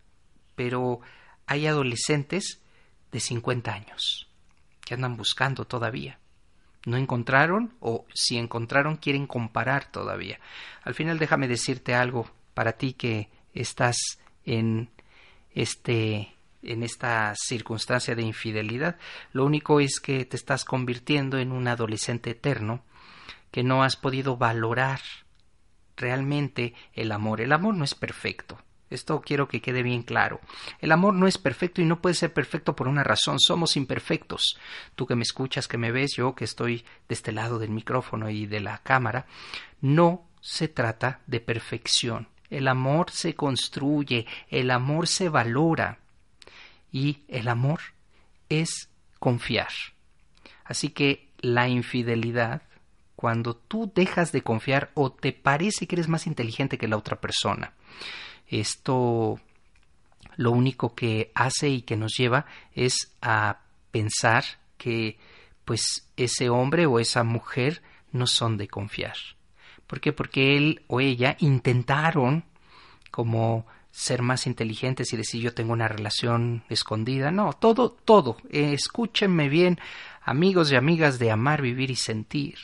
pero 0.55 1.01
hay 1.47 1.65
adolescentes 1.65 2.61
de 3.11 3.19
50 3.19 3.73
años 3.73 4.27
que 4.81 4.93
andan 4.93 5.17
buscando 5.17 5.65
todavía. 5.65 6.19
No 6.85 6.97
encontraron 6.97 7.73
o 7.79 8.05
si 8.13 8.37
encontraron 8.37 8.97
quieren 8.97 9.27
comparar 9.27 9.91
todavía. 9.91 10.39
Al 10.83 10.93
final 10.93 11.19
déjame 11.19 11.47
decirte 11.47 11.95
algo 11.95 12.29
para 12.53 12.73
ti 12.73 12.93
que 12.93 13.29
estás 13.53 13.97
en 14.45 14.89
este 15.53 16.33
en 16.61 16.83
esta 16.83 17.33
circunstancia 17.35 18.15
de 18.15 18.21
infidelidad. 18.21 18.97
Lo 19.31 19.45
único 19.45 19.79
es 19.79 19.99
que 19.99 20.25
te 20.25 20.35
estás 20.35 20.65
convirtiendo 20.65 21.37
en 21.37 21.51
un 21.51 21.67
adolescente 21.67 22.31
eterno 22.31 22.83
que 23.51 23.63
no 23.63 23.83
has 23.83 23.95
podido 23.95 24.37
valorar 24.37 24.99
realmente 25.95 26.73
el 26.93 27.11
amor. 27.11 27.41
El 27.41 27.51
amor 27.51 27.75
no 27.75 27.83
es 27.83 27.95
perfecto. 27.95 28.59
Esto 28.89 29.21
quiero 29.21 29.47
que 29.47 29.61
quede 29.61 29.83
bien 29.83 30.01
claro. 30.01 30.41
El 30.79 30.91
amor 30.91 31.13
no 31.13 31.27
es 31.27 31.37
perfecto 31.37 31.81
y 31.81 31.85
no 31.85 32.01
puede 32.01 32.15
ser 32.15 32.33
perfecto 32.33 32.75
por 32.75 32.87
una 32.87 33.03
razón. 33.03 33.39
Somos 33.39 33.77
imperfectos. 33.77 34.57
Tú 34.95 35.05
que 35.05 35.15
me 35.15 35.21
escuchas, 35.21 35.67
que 35.67 35.77
me 35.77 35.91
ves, 35.91 36.15
yo 36.15 36.33
que 36.33 36.45
estoy 36.45 36.83
de 37.07 37.13
este 37.13 37.31
lado 37.31 37.59
del 37.59 37.69
micrófono 37.69 38.29
y 38.29 38.47
de 38.47 38.61
la 38.61 38.79
cámara, 38.79 39.27
no 39.81 40.25
se 40.41 40.67
trata 40.67 41.21
de 41.27 41.39
perfección. 41.39 42.27
El 42.49 42.67
amor 42.67 43.11
se 43.11 43.35
construye, 43.35 44.25
el 44.49 44.71
amor 44.71 45.07
se 45.07 45.29
valora 45.29 45.99
y 46.91 47.19
el 47.27 47.47
amor 47.47 47.79
es 48.49 48.89
confiar. 49.19 49.69
Así 50.63 50.89
que 50.89 51.29
la 51.39 51.67
infidelidad, 51.67 52.63
cuando 53.15 53.55
tú 53.55 53.91
dejas 53.93 54.31
de 54.31 54.41
confiar 54.41 54.91
o 54.93 55.11
te 55.11 55.33
parece 55.33 55.87
que 55.87 55.95
eres 55.95 56.07
más 56.07 56.27
inteligente 56.27 56.77
que 56.77 56.87
la 56.87 56.97
otra 56.97 57.19
persona, 57.19 57.73
esto 58.47 59.39
lo 60.35 60.51
único 60.51 60.95
que 60.95 61.31
hace 61.35 61.69
y 61.69 61.81
que 61.81 61.97
nos 61.97 62.13
lleva 62.17 62.45
es 62.73 63.11
a 63.21 63.59
pensar 63.91 64.45
que 64.77 65.19
pues 65.65 66.07
ese 66.17 66.49
hombre 66.49 66.85
o 66.85 66.99
esa 66.99 67.23
mujer 67.23 67.83
no 68.11 68.25
son 68.25 68.57
de 68.57 68.67
confiar. 68.67 69.17
¿Por 69.89 70.01
qué? 70.01 70.13
Porque 70.13 70.55
él 70.55 70.83
o 70.85 70.99
ella 70.99 71.35
intentaron 71.39 72.43
como 73.09 73.65
ser 73.89 74.21
más 74.21 74.45
inteligentes 74.45 75.11
y 75.11 75.17
decir 75.17 75.41
yo 75.41 75.55
tengo 75.55 75.73
una 75.73 75.87
relación 75.87 76.63
escondida. 76.69 77.31
No, 77.31 77.53
todo, 77.53 77.89
todo. 77.89 78.37
escúchenme 78.51 79.49
bien, 79.49 79.79
amigos 80.21 80.71
y 80.71 80.75
amigas 80.75 81.17
de 81.17 81.31
amar, 81.31 81.63
vivir 81.63 81.89
y 81.89 81.95
sentir. 81.95 82.59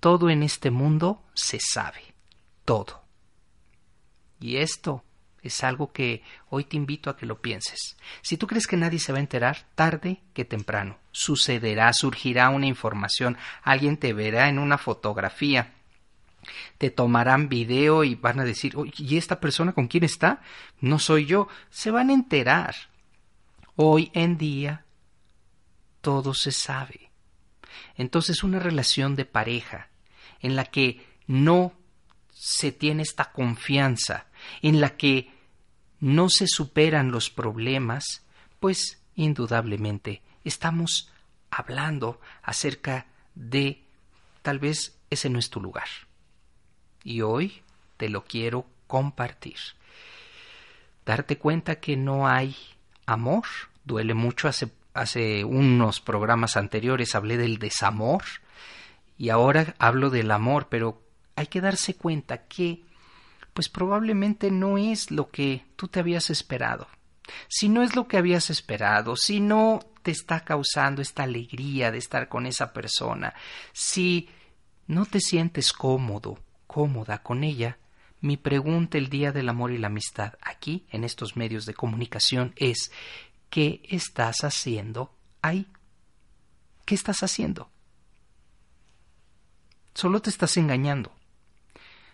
Todo 0.00 0.30
en 0.30 0.42
este 0.42 0.72
mundo 0.72 1.22
se 1.32 1.60
sabe. 1.60 2.02
Todo. 2.64 3.04
Y 4.40 4.56
esto 4.56 5.04
es 5.42 5.62
algo 5.62 5.92
que 5.92 6.24
hoy 6.48 6.64
te 6.64 6.76
invito 6.76 7.08
a 7.08 7.16
que 7.16 7.24
lo 7.24 7.40
pienses. 7.40 7.96
Si 8.20 8.36
tú 8.36 8.48
crees 8.48 8.66
que 8.66 8.76
nadie 8.76 8.98
se 8.98 9.12
va 9.12 9.18
a 9.18 9.22
enterar, 9.22 9.68
tarde 9.76 10.20
que 10.34 10.44
temprano, 10.44 10.98
sucederá, 11.12 11.92
surgirá 11.92 12.48
una 12.48 12.66
información, 12.66 13.38
alguien 13.62 13.96
te 13.96 14.12
verá 14.12 14.48
en 14.48 14.58
una 14.58 14.76
fotografía, 14.76 15.72
te 16.78 16.90
tomarán 16.90 17.48
video 17.48 18.04
y 18.04 18.14
van 18.14 18.40
a 18.40 18.44
decir, 18.44 18.74
¿y 18.96 19.16
esta 19.16 19.40
persona 19.40 19.72
con 19.72 19.88
quién 19.88 20.04
está? 20.04 20.42
No 20.80 20.98
soy 20.98 21.26
yo. 21.26 21.48
Se 21.70 21.90
van 21.90 22.10
a 22.10 22.14
enterar. 22.14 22.74
Hoy 23.76 24.10
en 24.14 24.38
día 24.38 24.84
todo 26.00 26.34
se 26.34 26.52
sabe. 26.52 27.10
Entonces 27.96 28.42
una 28.42 28.58
relación 28.58 29.16
de 29.16 29.24
pareja 29.24 29.88
en 30.40 30.56
la 30.56 30.64
que 30.64 31.06
no 31.26 31.72
se 32.32 32.72
tiene 32.72 33.02
esta 33.02 33.32
confianza, 33.32 34.26
en 34.60 34.80
la 34.80 34.96
que 34.96 35.30
no 36.00 36.28
se 36.28 36.48
superan 36.48 37.12
los 37.12 37.30
problemas, 37.30 38.24
pues 38.58 39.00
indudablemente 39.14 40.22
estamos 40.44 41.12
hablando 41.50 42.20
acerca 42.42 43.06
de 43.34 43.84
tal 44.42 44.58
vez 44.58 44.98
ese 45.10 45.30
no 45.30 45.38
es 45.38 45.48
tu 45.48 45.60
lugar 45.60 45.86
y 47.04 47.22
hoy 47.22 47.62
te 47.96 48.08
lo 48.08 48.24
quiero 48.24 48.66
compartir. 48.86 49.56
Darte 51.04 51.38
cuenta 51.38 51.80
que 51.80 51.96
no 51.96 52.28
hay 52.28 52.56
amor 53.06 53.44
duele 53.84 54.14
mucho. 54.14 54.48
Hace, 54.48 54.70
hace 54.94 55.44
unos 55.44 56.00
programas 56.00 56.56
anteriores 56.56 57.14
hablé 57.14 57.36
del 57.36 57.58
desamor 57.58 58.22
y 59.18 59.30
ahora 59.30 59.74
hablo 59.78 60.10
del 60.10 60.30
amor, 60.30 60.68
pero 60.68 61.02
hay 61.36 61.46
que 61.46 61.60
darse 61.60 61.94
cuenta 61.94 62.46
que 62.46 62.82
pues 63.52 63.68
probablemente 63.68 64.50
no 64.50 64.78
es 64.78 65.10
lo 65.10 65.30
que 65.30 65.64
tú 65.76 65.88
te 65.88 66.00
habías 66.00 66.30
esperado. 66.30 66.88
Si 67.48 67.68
no 67.68 67.82
es 67.82 67.94
lo 67.94 68.08
que 68.08 68.16
habías 68.16 68.50
esperado, 68.50 69.16
si 69.16 69.40
no 69.40 69.80
te 70.02 70.10
está 70.10 70.40
causando 70.40 71.02
esta 71.02 71.22
alegría 71.22 71.90
de 71.90 71.98
estar 71.98 72.28
con 72.28 72.46
esa 72.46 72.72
persona, 72.72 73.34
si 73.72 74.28
no 74.86 75.06
te 75.06 75.20
sientes 75.20 75.72
cómodo, 75.72 76.38
cómoda 76.72 77.22
con 77.22 77.44
ella, 77.44 77.76
mi 78.22 78.38
pregunta 78.38 78.96
el 78.96 79.10
día 79.10 79.30
del 79.30 79.50
amor 79.50 79.72
y 79.72 79.78
la 79.78 79.88
amistad 79.88 80.34
aquí, 80.40 80.86
en 80.90 81.04
estos 81.04 81.36
medios 81.36 81.66
de 81.66 81.74
comunicación, 81.74 82.54
es 82.56 82.90
¿qué 83.50 83.82
estás 83.90 84.42
haciendo 84.42 85.14
ahí? 85.42 85.66
¿Qué 86.86 86.94
estás 86.94 87.22
haciendo? 87.22 87.70
Solo 89.92 90.22
te 90.22 90.30
estás 90.30 90.56
engañando. 90.56 91.12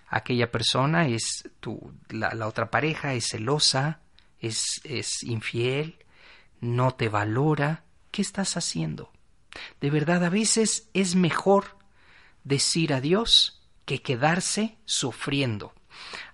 Aquella 0.09 0.51
persona 0.51 1.07
es 1.07 1.49
tu, 1.61 1.93
la, 2.09 2.35
la 2.35 2.49
otra 2.49 2.69
pareja 2.69 3.15
es 3.15 3.29
celosa, 3.29 4.01
es, 4.41 4.81
es 4.83 5.23
infiel, 5.23 6.05
no 6.61 6.97
te 6.97 7.09
valora. 7.09 7.85
¿Qué 8.11 8.23
estás 8.23 8.57
haciendo? 8.57 9.13
De 9.81 9.91
verdad, 9.91 10.25
a 10.25 10.31
veces 10.31 10.89
es 10.95 11.15
mejor 11.15 11.79
decir 12.43 12.93
adiós 12.93 13.58
que 13.89 14.03
quedarse 14.03 14.77
sufriendo. 14.85 15.73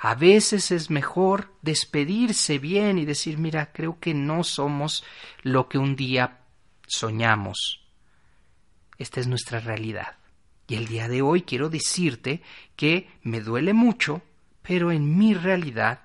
A 0.00 0.16
veces 0.16 0.72
es 0.72 0.90
mejor 0.90 1.54
despedirse 1.62 2.58
bien 2.58 2.98
y 2.98 3.04
decir, 3.04 3.38
mira, 3.38 3.70
creo 3.72 4.00
que 4.00 4.12
no 4.12 4.42
somos 4.42 5.04
lo 5.42 5.68
que 5.68 5.78
un 5.78 5.94
día 5.94 6.40
soñamos. 6.88 7.86
Esta 8.98 9.20
es 9.20 9.28
nuestra 9.28 9.60
realidad. 9.60 10.16
Y 10.66 10.74
el 10.74 10.88
día 10.88 11.06
de 11.06 11.22
hoy 11.22 11.42
quiero 11.42 11.68
decirte 11.68 12.42
que 12.74 13.08
me 13.22 13.40
duele 13.40 13.72
mucho, 13.72 14.22
pero 14.62 14.90
en 14.90 15.16
mi 15.16 15.32
realidad, 15.32 16.00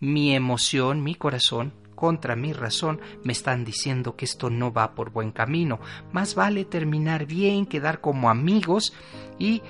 mi 0.00 0.34
emoción, 0.34 1.02
mi 1.02 1.14
corazón, 1.14 1.72
contra 1.94 2.36
mi 2.36 2.52
razón, 2.52 3.00
me 3.24 3.32
están 3.32 3.64
diciendo 3.64 4.16
que 4.16 4.26
esto 4.26 4.50
no 4.50 4.70
va 4.70 4.94
por 4.94 5.12
buen 5.12 5.32
camino. 5.32 5.80
Más 6.12 6.34
vale 6.34 6.66
terminar 6.66 7.24
bien, 7.24 7.64
quedar 7.64 8.02
como 8.02 8.28
amigos 8.28 8.92
y 9.38 9.62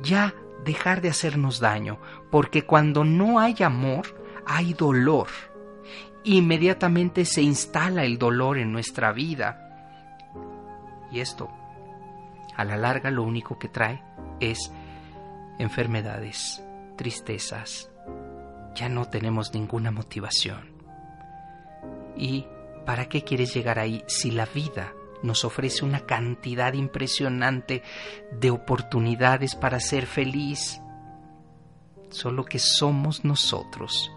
ya 0.00 0.32
dejar 0.64 1.00
de 1.00 1.08
hacernos 1.08 1.60
daño, 1.60 1.98
porque 2.30 2.64
cuando 2.64 3.04
no 3.04 3.38
hay 3.38 3.62
amor, 3.62 4.06
hay 4.46 4.74
dolor. 4.74 5.28
Inmediatamente 6.24 7.24
se 7.24 7.42
instala 7.42 8.04
el 8.04 8.18
dolor 8.18 8.58
en 8.58 8.72
nuestra 8.72 9.12
vida. 9.12 9.62
Y 11.10 11.20
esto, 11.20 11.48
a 12.56 12.64
la 12.64 12.76
larga, 12.76 13.10
lo 13.10 13.22
único 13.22 13.58
que 13.58 13.68
trae 13.68 14.02
es 14.40 14.72
enfermedades, 15.58 16.62
tristezas. 16.96 17.90
Ya 18.74 18.88
no 18.88 19.06
tenemos 19.06 19.54
ninguna 19.54 19.90
motivación. 19.90 20.74
¿Y 22.16 22.46
para 22.84 23.08
qué 23.08 23.22
quieres 23.22 23.54
llegar 23.54 23.78
ahí 23.78 24.02
si 24.06 24.30
la 24.30 24.46
vida 24.46 24.92
nos 25.22 25.44
ofrece 25.44 25.84
una 25.84 26.00
cantidad 26.00 26.72
impresionante 26.72 27.82
de 28.32 28.50
oportunidades 28.50 29.54
para 29.54 29.80
ser 29.80 30.06
feliz? 30.06 30.80
Solo 32.10 32.44
que 32.44 32.58
somos 32.58 33.24
nosotros 33.24 34.10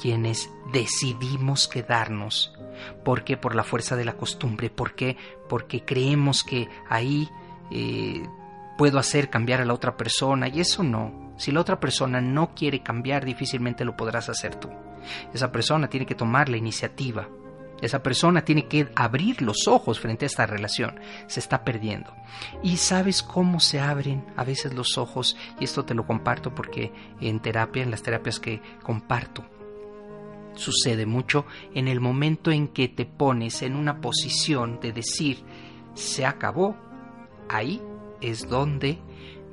quienes 0.00 0.50
decidimos 0.72 1.68
quedarnos. 1.68 2.52
¿Por 3.04 3.24
qué? 3.24 3.36
Por 3.36 3.54
la 3.54 3.64
fuerza 3.64 3.96
de 3.96 4.04
la 4.04 4.16
costumbre. 4.16 4.70
¿Por 4.70 4.94
qué? 4.94 5.16
Porque 5.48 5.84
creemos 5.84 6.44
que 6.44 6.68
ahí 6.88 7.28
eh, 7.70 8.26
puedo 8.76 8.98
hacer 8.98 9.30
cambiar 9.30 9.60
a 9.60 9.64
la 9.64 9.74
otra 9.74 9.96
persona. 9.96 10.48
Y 10.48 10.60
eso 10.60 10.82
no. 10.82 11.32
Si 11.36 11.52
la 11.52 11.60
otra 11.60 11.80
persona 11.80 12.20
no 12.20 12.54
quiere 12.54 12.82
cambiar, 12.82 13.24
difícilmente 13.24 13.84
lo 13.84 13.96
podrás 13.96 14.28
hacer 14.28 14.56
tú. 14.56 14.68
Esa 15.32 15.52
persona 15.52 15.88
tiene 15.88 16.06
que 16.06 16.14
tomar 16.14 16.48
la 16.48 16.56
iniciativa. 16.56 17.28
Esa 17.84 18.02
persona 18.02 18.46
tiene 18.46 18.66
que 18.66 18.88
abrir 18.96 19.42
los 19.42 19.68
ojos 19.68 20.00
frente 20.00 20.24
a 20.24 20.28
esta 20.28 20.46
relación. 20.46 20.98
Se 21.26 21.38
está 21.38 21.64
perdiendo. 21.64 22.14
¿Y 22.62 22.78
sabes 22.78 23.22
cómo 23.22 23.60
se 23.60 23.78
abren 23.78 24.24
a 24.36 24.44
veces 24.44 24.72
los 24.72 24.96
ojos? 24.96 25.36
Y 25.60 25.64
esto 25.64 25.84
te 25.84 25.92
lo 25.92 26.06
comparto 26.06 26.54
porque 26.54 26.94
en 27.20 27.40
terapia, 27.40 27.82
en 27.82 27.90
las 27.90 28.02
terapias 28.02 28.40
que 28.40 28.62
comparto, 28.82 29.44
sucede 30.54 31.04
mucho 31.04 31.44
en 31.74 31.86
el 31.86 32.00
momento 32.00 32.50
en 32.50 32.68
que 32.68 32.88
te 32.88 33.04
pones 33.04 33.60
en 33.60 33.76
una 33.76 34.00
posición 34.00 34.80
de 34.80 34.92
decir, 34.92 35.44
se 35.92 36.24
acabó. 36.24 36.76
Ahí 37.50 37.82
es 38.22 38.48
donde 38.48 38.98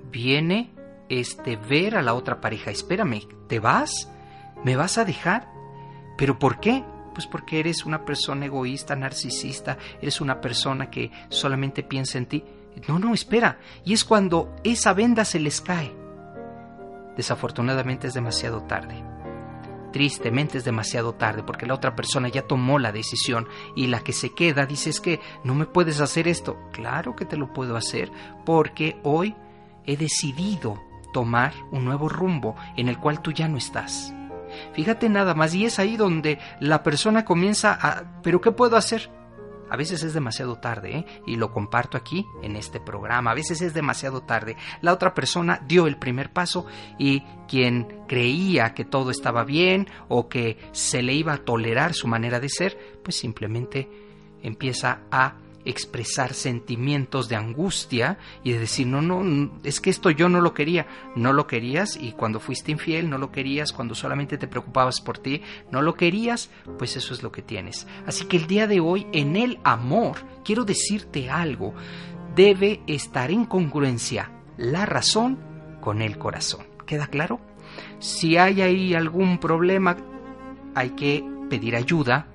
viene 0.10 0.72
este 1.10 1.58
ver 1.58 1.98
a 1.98 2.02
la 2.02 2.14
otra 2.14 2.40
pareja. 2.40 2.72
Espérame, 2.72 3.28
¿te 3.50 3.60
vas? 3.60 4.10
¿Me 4.64 4.78
vas 4.78 4.98
a 4.98 5.04
dejar? 5.04 5.52
¿Pero 6.18 6.40
por 6.40 6.62
qué? 6.62 6.86
Pues 7.14 7.28
porque 7.28 7.60
eres 7.60 7.86
una 7.86 8.06
persona 8.06 8.46
egoísta, 8.46 8.96
narcisista, 8.96 9.78
eres 10.02 10.22
una 10.22 10.40
persona 10.40 10.90
que 10.90 11.12
solamente 11.30 11.84
piensa 11.84 12.18
en 12.18 12.26
ti. 12.26 12.44
No, 12.88 13.00
no, 13.00 13.14
espera. 13.14 13.60
Y 13.86 13.94
es 13.94 14.04
cuando 14.04 14.56
esa 14.64 14.94
venda 14.94 15.26
se 15.26 15.40
les 15.40 15.62
cae. 15.62 15.94
Desafortunadamente 17.18 18.08
es 18.08 18.14
demasiado 18.14 18.64
tarde. 18.64 19.04
Tristemente 19.92 20.58
es 20.58 20.64
demasiado 20.64 21.14
tarde 21.16 21.44
porque 21.44 21.66
la 21.66 21.74
otra 21.74 21.96
persona 21.96 22.30
ya 22.30 22.44
tomó 22.44 22.80
la 22.80 22.94
decisión 22.94 23.48
y 23.76 23.88
la 23.88 24.00
que 24.00 24.14
se 24.14 24.34
queda 24.34 24.66
dice 24.66 24.90
es 24.90 25.02
que 25.02 25.20
no 25.44 25.54
me 25.54 25.66
puedes 25.66 26.00
hacer 26.00 26.28
esto. 26.28 26.58
Claro 26.72 27.16
que 27.16 27.26
te 27.26 27.36
lo 27.36 27.52
puedo 27.52 27.76
hacer 27.76 28.10
porque 28.46 29.00
hoy 29.04 29.36
he 29.86 29.98
decidido 29.98 30.82
tomar 31.14 31.54
un 31.72 31.84
nuevo 31.84 32.08
rumbo 32.08 32.56
en 32.78 32.88
el 32.88 32.98
cual 32.98 33.22
tú 33.22 33.32
ya 33.32 33.50
no 33.50 33.58
estás. 33.58 34.14
Fíjate 34.74 35.10
nada 35.10 35.34
más, 35.34 35.54
y 35.54 35.66
es 35.66 35.80
ahí 35.80 35.98
donde 35.98 36.40
la 36.60 36.84
persona 36.84 37.26
comienza 37.26 37.78
a... 37.80 38.22
¿Pero 38.22 38.42
qué 38.42 38.52
puedo 38.52 38.78
hacer? 38.78 39.10
A 39.72 39.78
veces 39.78 40.04
es 40.04 40.14
demasiado 40.14 40.58
tarde, 40.58 40.98
¿eh? 40.98 41.06
y 41.26 41.38
lo 41.38 41.54
comparto 41.54 41.98
aquí 41.98 42.26
en 42.44 42.58
este 42.58 42.82
programa. 42.82 43.32
A 43.32 43.36
veces 43.36 43.62
es 43.62 43.74
demasiado 43.74 44.20
tarde. 44.20 44.58
La 44.82 44.92
otra 44.92 45.14
persona 45.14 45.62
dio 45.66 45.88
el 45.88 45.98
primer 45.98 46.34
paso 46.34 46.66
y 47.00 47.22
quien 47.48 48.04
creía 48.06 48.74
que 48.74 48.84
todo 48.84 49.12
estaba 49.12 49.46
bien 49.46 49.88
o 50.10 50.28
que 50.28 50.58
se 50.74 51.02
le 51.02 51.14
iba 51.14 51.32
a 51.32 51.38
tolerar 51.38 51.94
su 51.94 52.10
manera 52.10 52.42
de 52.42 52.50
ser, 52.50 52.78
pues 53.02 53.16
simplemente 53.16 53.90
empieza 54.44 55.04
a 55.10 55.36
expresar 55.66 56.34
sentimientos 56.34 57.30
de 57.30 57.36
angustia 57.36 58.18
y 58.44 58.52
de 58.52 58.60
decir, 58.60 58.88
no, 58.88 59.02
no, 59.02 59.52
es 59.64 59.80
que 59.80 59.90
esto 59.90 60.10
yo 60.10 60.30
no 60.30 60.42
lo 60.42 60.54
quería, 60.54 60.88
no 61.16 61.34
lo 61.34 61.48
querías 61.48 61.98
y 61.98 62.14
cuando 62.14 62.40
fuiste 62.40 62.72
infiel 62.72 63.10
no 63.10 63.18
lo 63.18 63.32
querías, 63.32 63.74
cuando 63.74 63.96
solamente 63.96 64.38
te 64.38 64.48
preocupabas 64.48 65.02
por 65.02 65.18
ti, 65.18 65.42
no 65.72 65.82
lo 65.82 65.96
querías, 65.96 66.50
pues 66.78 66.96
eso 66.98 67.14
es 67.14 67.24
lo 67.24 67.32
que 67.32 67.42
tienes. 67.42 67.88
Así 68.06 68.26
que 68.26 68.38
el 68.38 68.48
día 68.48 68.68
de 68.68 68.80
hoy 68.80 69.08
en 69.14 69.36
el 69.36 69.60
amor, 69.64 70.18
quiero 70.44 70.66
decirte 70.66 71.30
algo, 71.30 71.74
debe 72.36 72.82
estar 72.88 73.32
en 73.32 73.46
congruencia 73.46 74.32
la 74.58 74.86
razón 74.86 75.40
con 75.82 76.02
el 76.02 76.18
corazón. 76.18 76.66
¿Queda 76.86 77.08
claro? 77.08 77.40
Si 78.00 78.38
hay 78.38 78.62
ahí 78.62 78.94
algún 78.94 79.40
problema, 79.40 79.98
hay 80.76 80.92
que 80.92 81.24
pedir 81.50 81.76
ayuda 81.76 82.28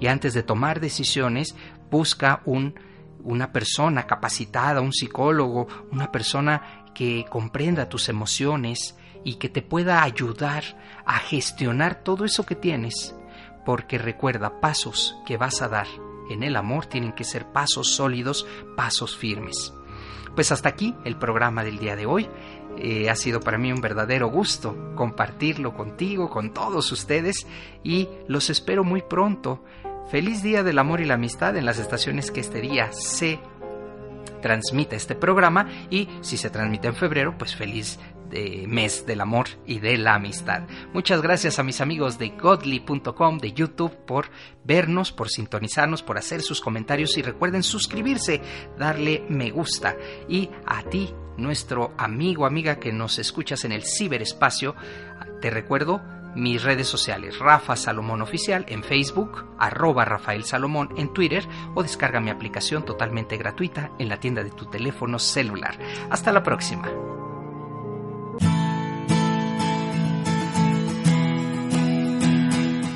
y 0.00 0.06
antes 0.06 0.34
de 0.34 0.42
tomar 0.42 0.80
decisiones, 0.80 1.54
busca 1.92 2.40
un, 2.46 2.74
una 3.22 3.52
persona 3.52 4.06
capacitada, 4.06 4.80
un 4.80 4.92
psicólogo, 4.92 5.68
una 5.92 6.10
persona 6.10 6.86
que 6.94 7.26
comprenda 7.28 7.88
tus 7.88 8.08
emociones 8.08 8.96
y 9.24 9.34
que 9.34 9.50
te 9.50 9.62
pueda 9.62 10.02
ayudar 10.02 10.64
a 11.04 11.18
gestionar 11.18 12.02
todo 12.02 12.24
eso 12.24 12.44
que 12.44 12.56
tienes. 12.56 13.14
Porque 13.64 13.98
recuerda, 13.98 14.60
pasos 14.60 15.16
que 15.24 15.36
vas 15.36 15.62
a 15.62 15.68
dar 15.68 15.86
en 16.30 16.42
el 16.42 16.56
amor 16.56 16.86
tienen 16.86 17.12
que 17.12 17.24
ser 17.24 17.46
pasos 17.52 17.94
sólidos, 17.94 18.46
pasos 18.74 19.16
firmes. 19.16 19.72
Pues 20.34 20.50
hasta 20.50 20.70
aquí 20.70 20.96
el 21.04 21.16
programa 21.16 21.62
del 21.62 21.78
día 21.78 21.94
de 21.94 22.06
hoy. 22.06 22.28
Eh, 22.78 23.10
ha 23.10 23.16
sido 23.16 23.40
para 23.40 23.58
mí 23.58 23.70
un 23.70 23.82
verdadero 23.82 24.28
gusto 24.28 24.94
compartirlo 24.94 25.74
contigo, 25.74 26.30
con 26.30 26.54
todos 26.54 26.90
ustedes 26.90 27.46
y 27.84 28.08
los 28.28 28.48
espero 28.48 28.82
muy 28.82 29.02
pronto 29.02 29.62
Feliz 30.12 30.42
Día 30.42 30.62
del 30.62 30.78
Amor 30.78 31.00
y 31.00 31.06
la 31.06 31.14
Amistad 31.14 31.56
en 31.56 31.64
las 31.64 31.78
estaciones 31.78 32.30
que 32.30 32.40
este 32.40 32.60
día 32.60 32.92
se 32.92 33.40
transmite 34.42 34.94
este 34.94 35.14
programa 35.14 35.66
y 35.88 36.06
si 36.20 36.36
se 36.36 36.50
transmite 36.50 36.86
en 36.86 36.94
febrero, 36.94 37.38
pues 37.38 37.56
feliz 37.56 37.98
de 38.28 38.66
mes 38.68 39.06
del 39.06 39.22
amor 39.22 39.46
y 39.66 39.78
de 39.78 39.96
la 39.96 40.16
amistad. 40.16 40.64
Muchas 40.92 41.22
gracias 41.22 41.58
a 41.58 41.62
mis 41.62 41.80
amigos 41.80 42.18
de 42.18 42.28
godly.com 42.28 43.38
de 43.38 43.54
YouTube 43.54 43.96
por 44.04 44.26
vernos, 44.64 45.12
por 45.12 45.30
sintonizarnos, 45.30 46.02
por 46.02 46.18
hacer 46.18 46.42
sus 46.42 46.60
comentarios 46.60 47.16
y 47.16 47.22
recuerden 47.22 47.62
suscribirse, 47.62 48.42
darle 48.78 49.24
me 49.30 49.50
gusta 49.50 49.96
y 50.28 50.50
a 50.66 50.82
ti, 50.82 51.14
nuestro 51.38 51.94
amigo, 51.96 52.44
amiga 52.44 52.78
que 52.78 52.92
nos 52.92 53.18
escuchas 53.18 53.64
en 53.64 53.72
el 53.72 53.82
ciberespacio, 53.82 54.76
te 55.40 55.48
recuerdo 55.48 56.02
mis 56.34 56.62
redes 56.62 56.88
sociales, 56.88 57.38
Rafa 57.38 57.76
Salomón 57.76 58.22
Oficial 58.22 58.64
en 58.68 58.82
Facebook, 58.82 59.44
arroba 59.58 60.04
Rafael 60.04 60.44
Salomón 60.44 60.90
en 60.96 61.12
Twitter 61.12 61.46
o 61.74 61.82
descarga 61.82 62.20
mi 62.20 62.30
aplicación 62.30 62.84
totalmente 62.84 63.36
gratuita 63.36 63.90
en 63.98 64.08
la 64.08 64.18
tienda 64.18 64.42
de 64.42 64.50
tu 64.50 64.66
teléfono 64.66 65.18
celular. 65.18 65.78
Hasta 66.10 66.32
la 66.32 66.42
próxima. 66.42 66.88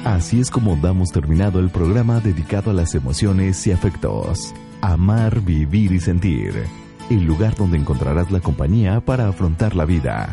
Así 0.04 0.40
es 0.40 0.50
como 0.50 0.76
damos 0.76 1.10
terminado 1.10 1.58
el 1.58 1.68
programa 1.68 2.20
dedicado 2.20 2.70
a 2.70 2.74
las 2.74 2.94
emociones 2.94 3.66
y 3.66 3.72
afectos. 3.72 4.54
Amar, 4.80 5.40
vivir 5.40 5.92
y 5.92 6.00
sentir. 6.00 6.64
El 7.10 7.24
lugar 7.24 7.56
donde 7.56 7.76
encontrarás 7.76 8.30
la 8.30 8.40
compañía 8.40 9.00
para 9.00 9.28
afrontar 9.28 9.74
la 9.74 9.84
vida. 9.84 10.32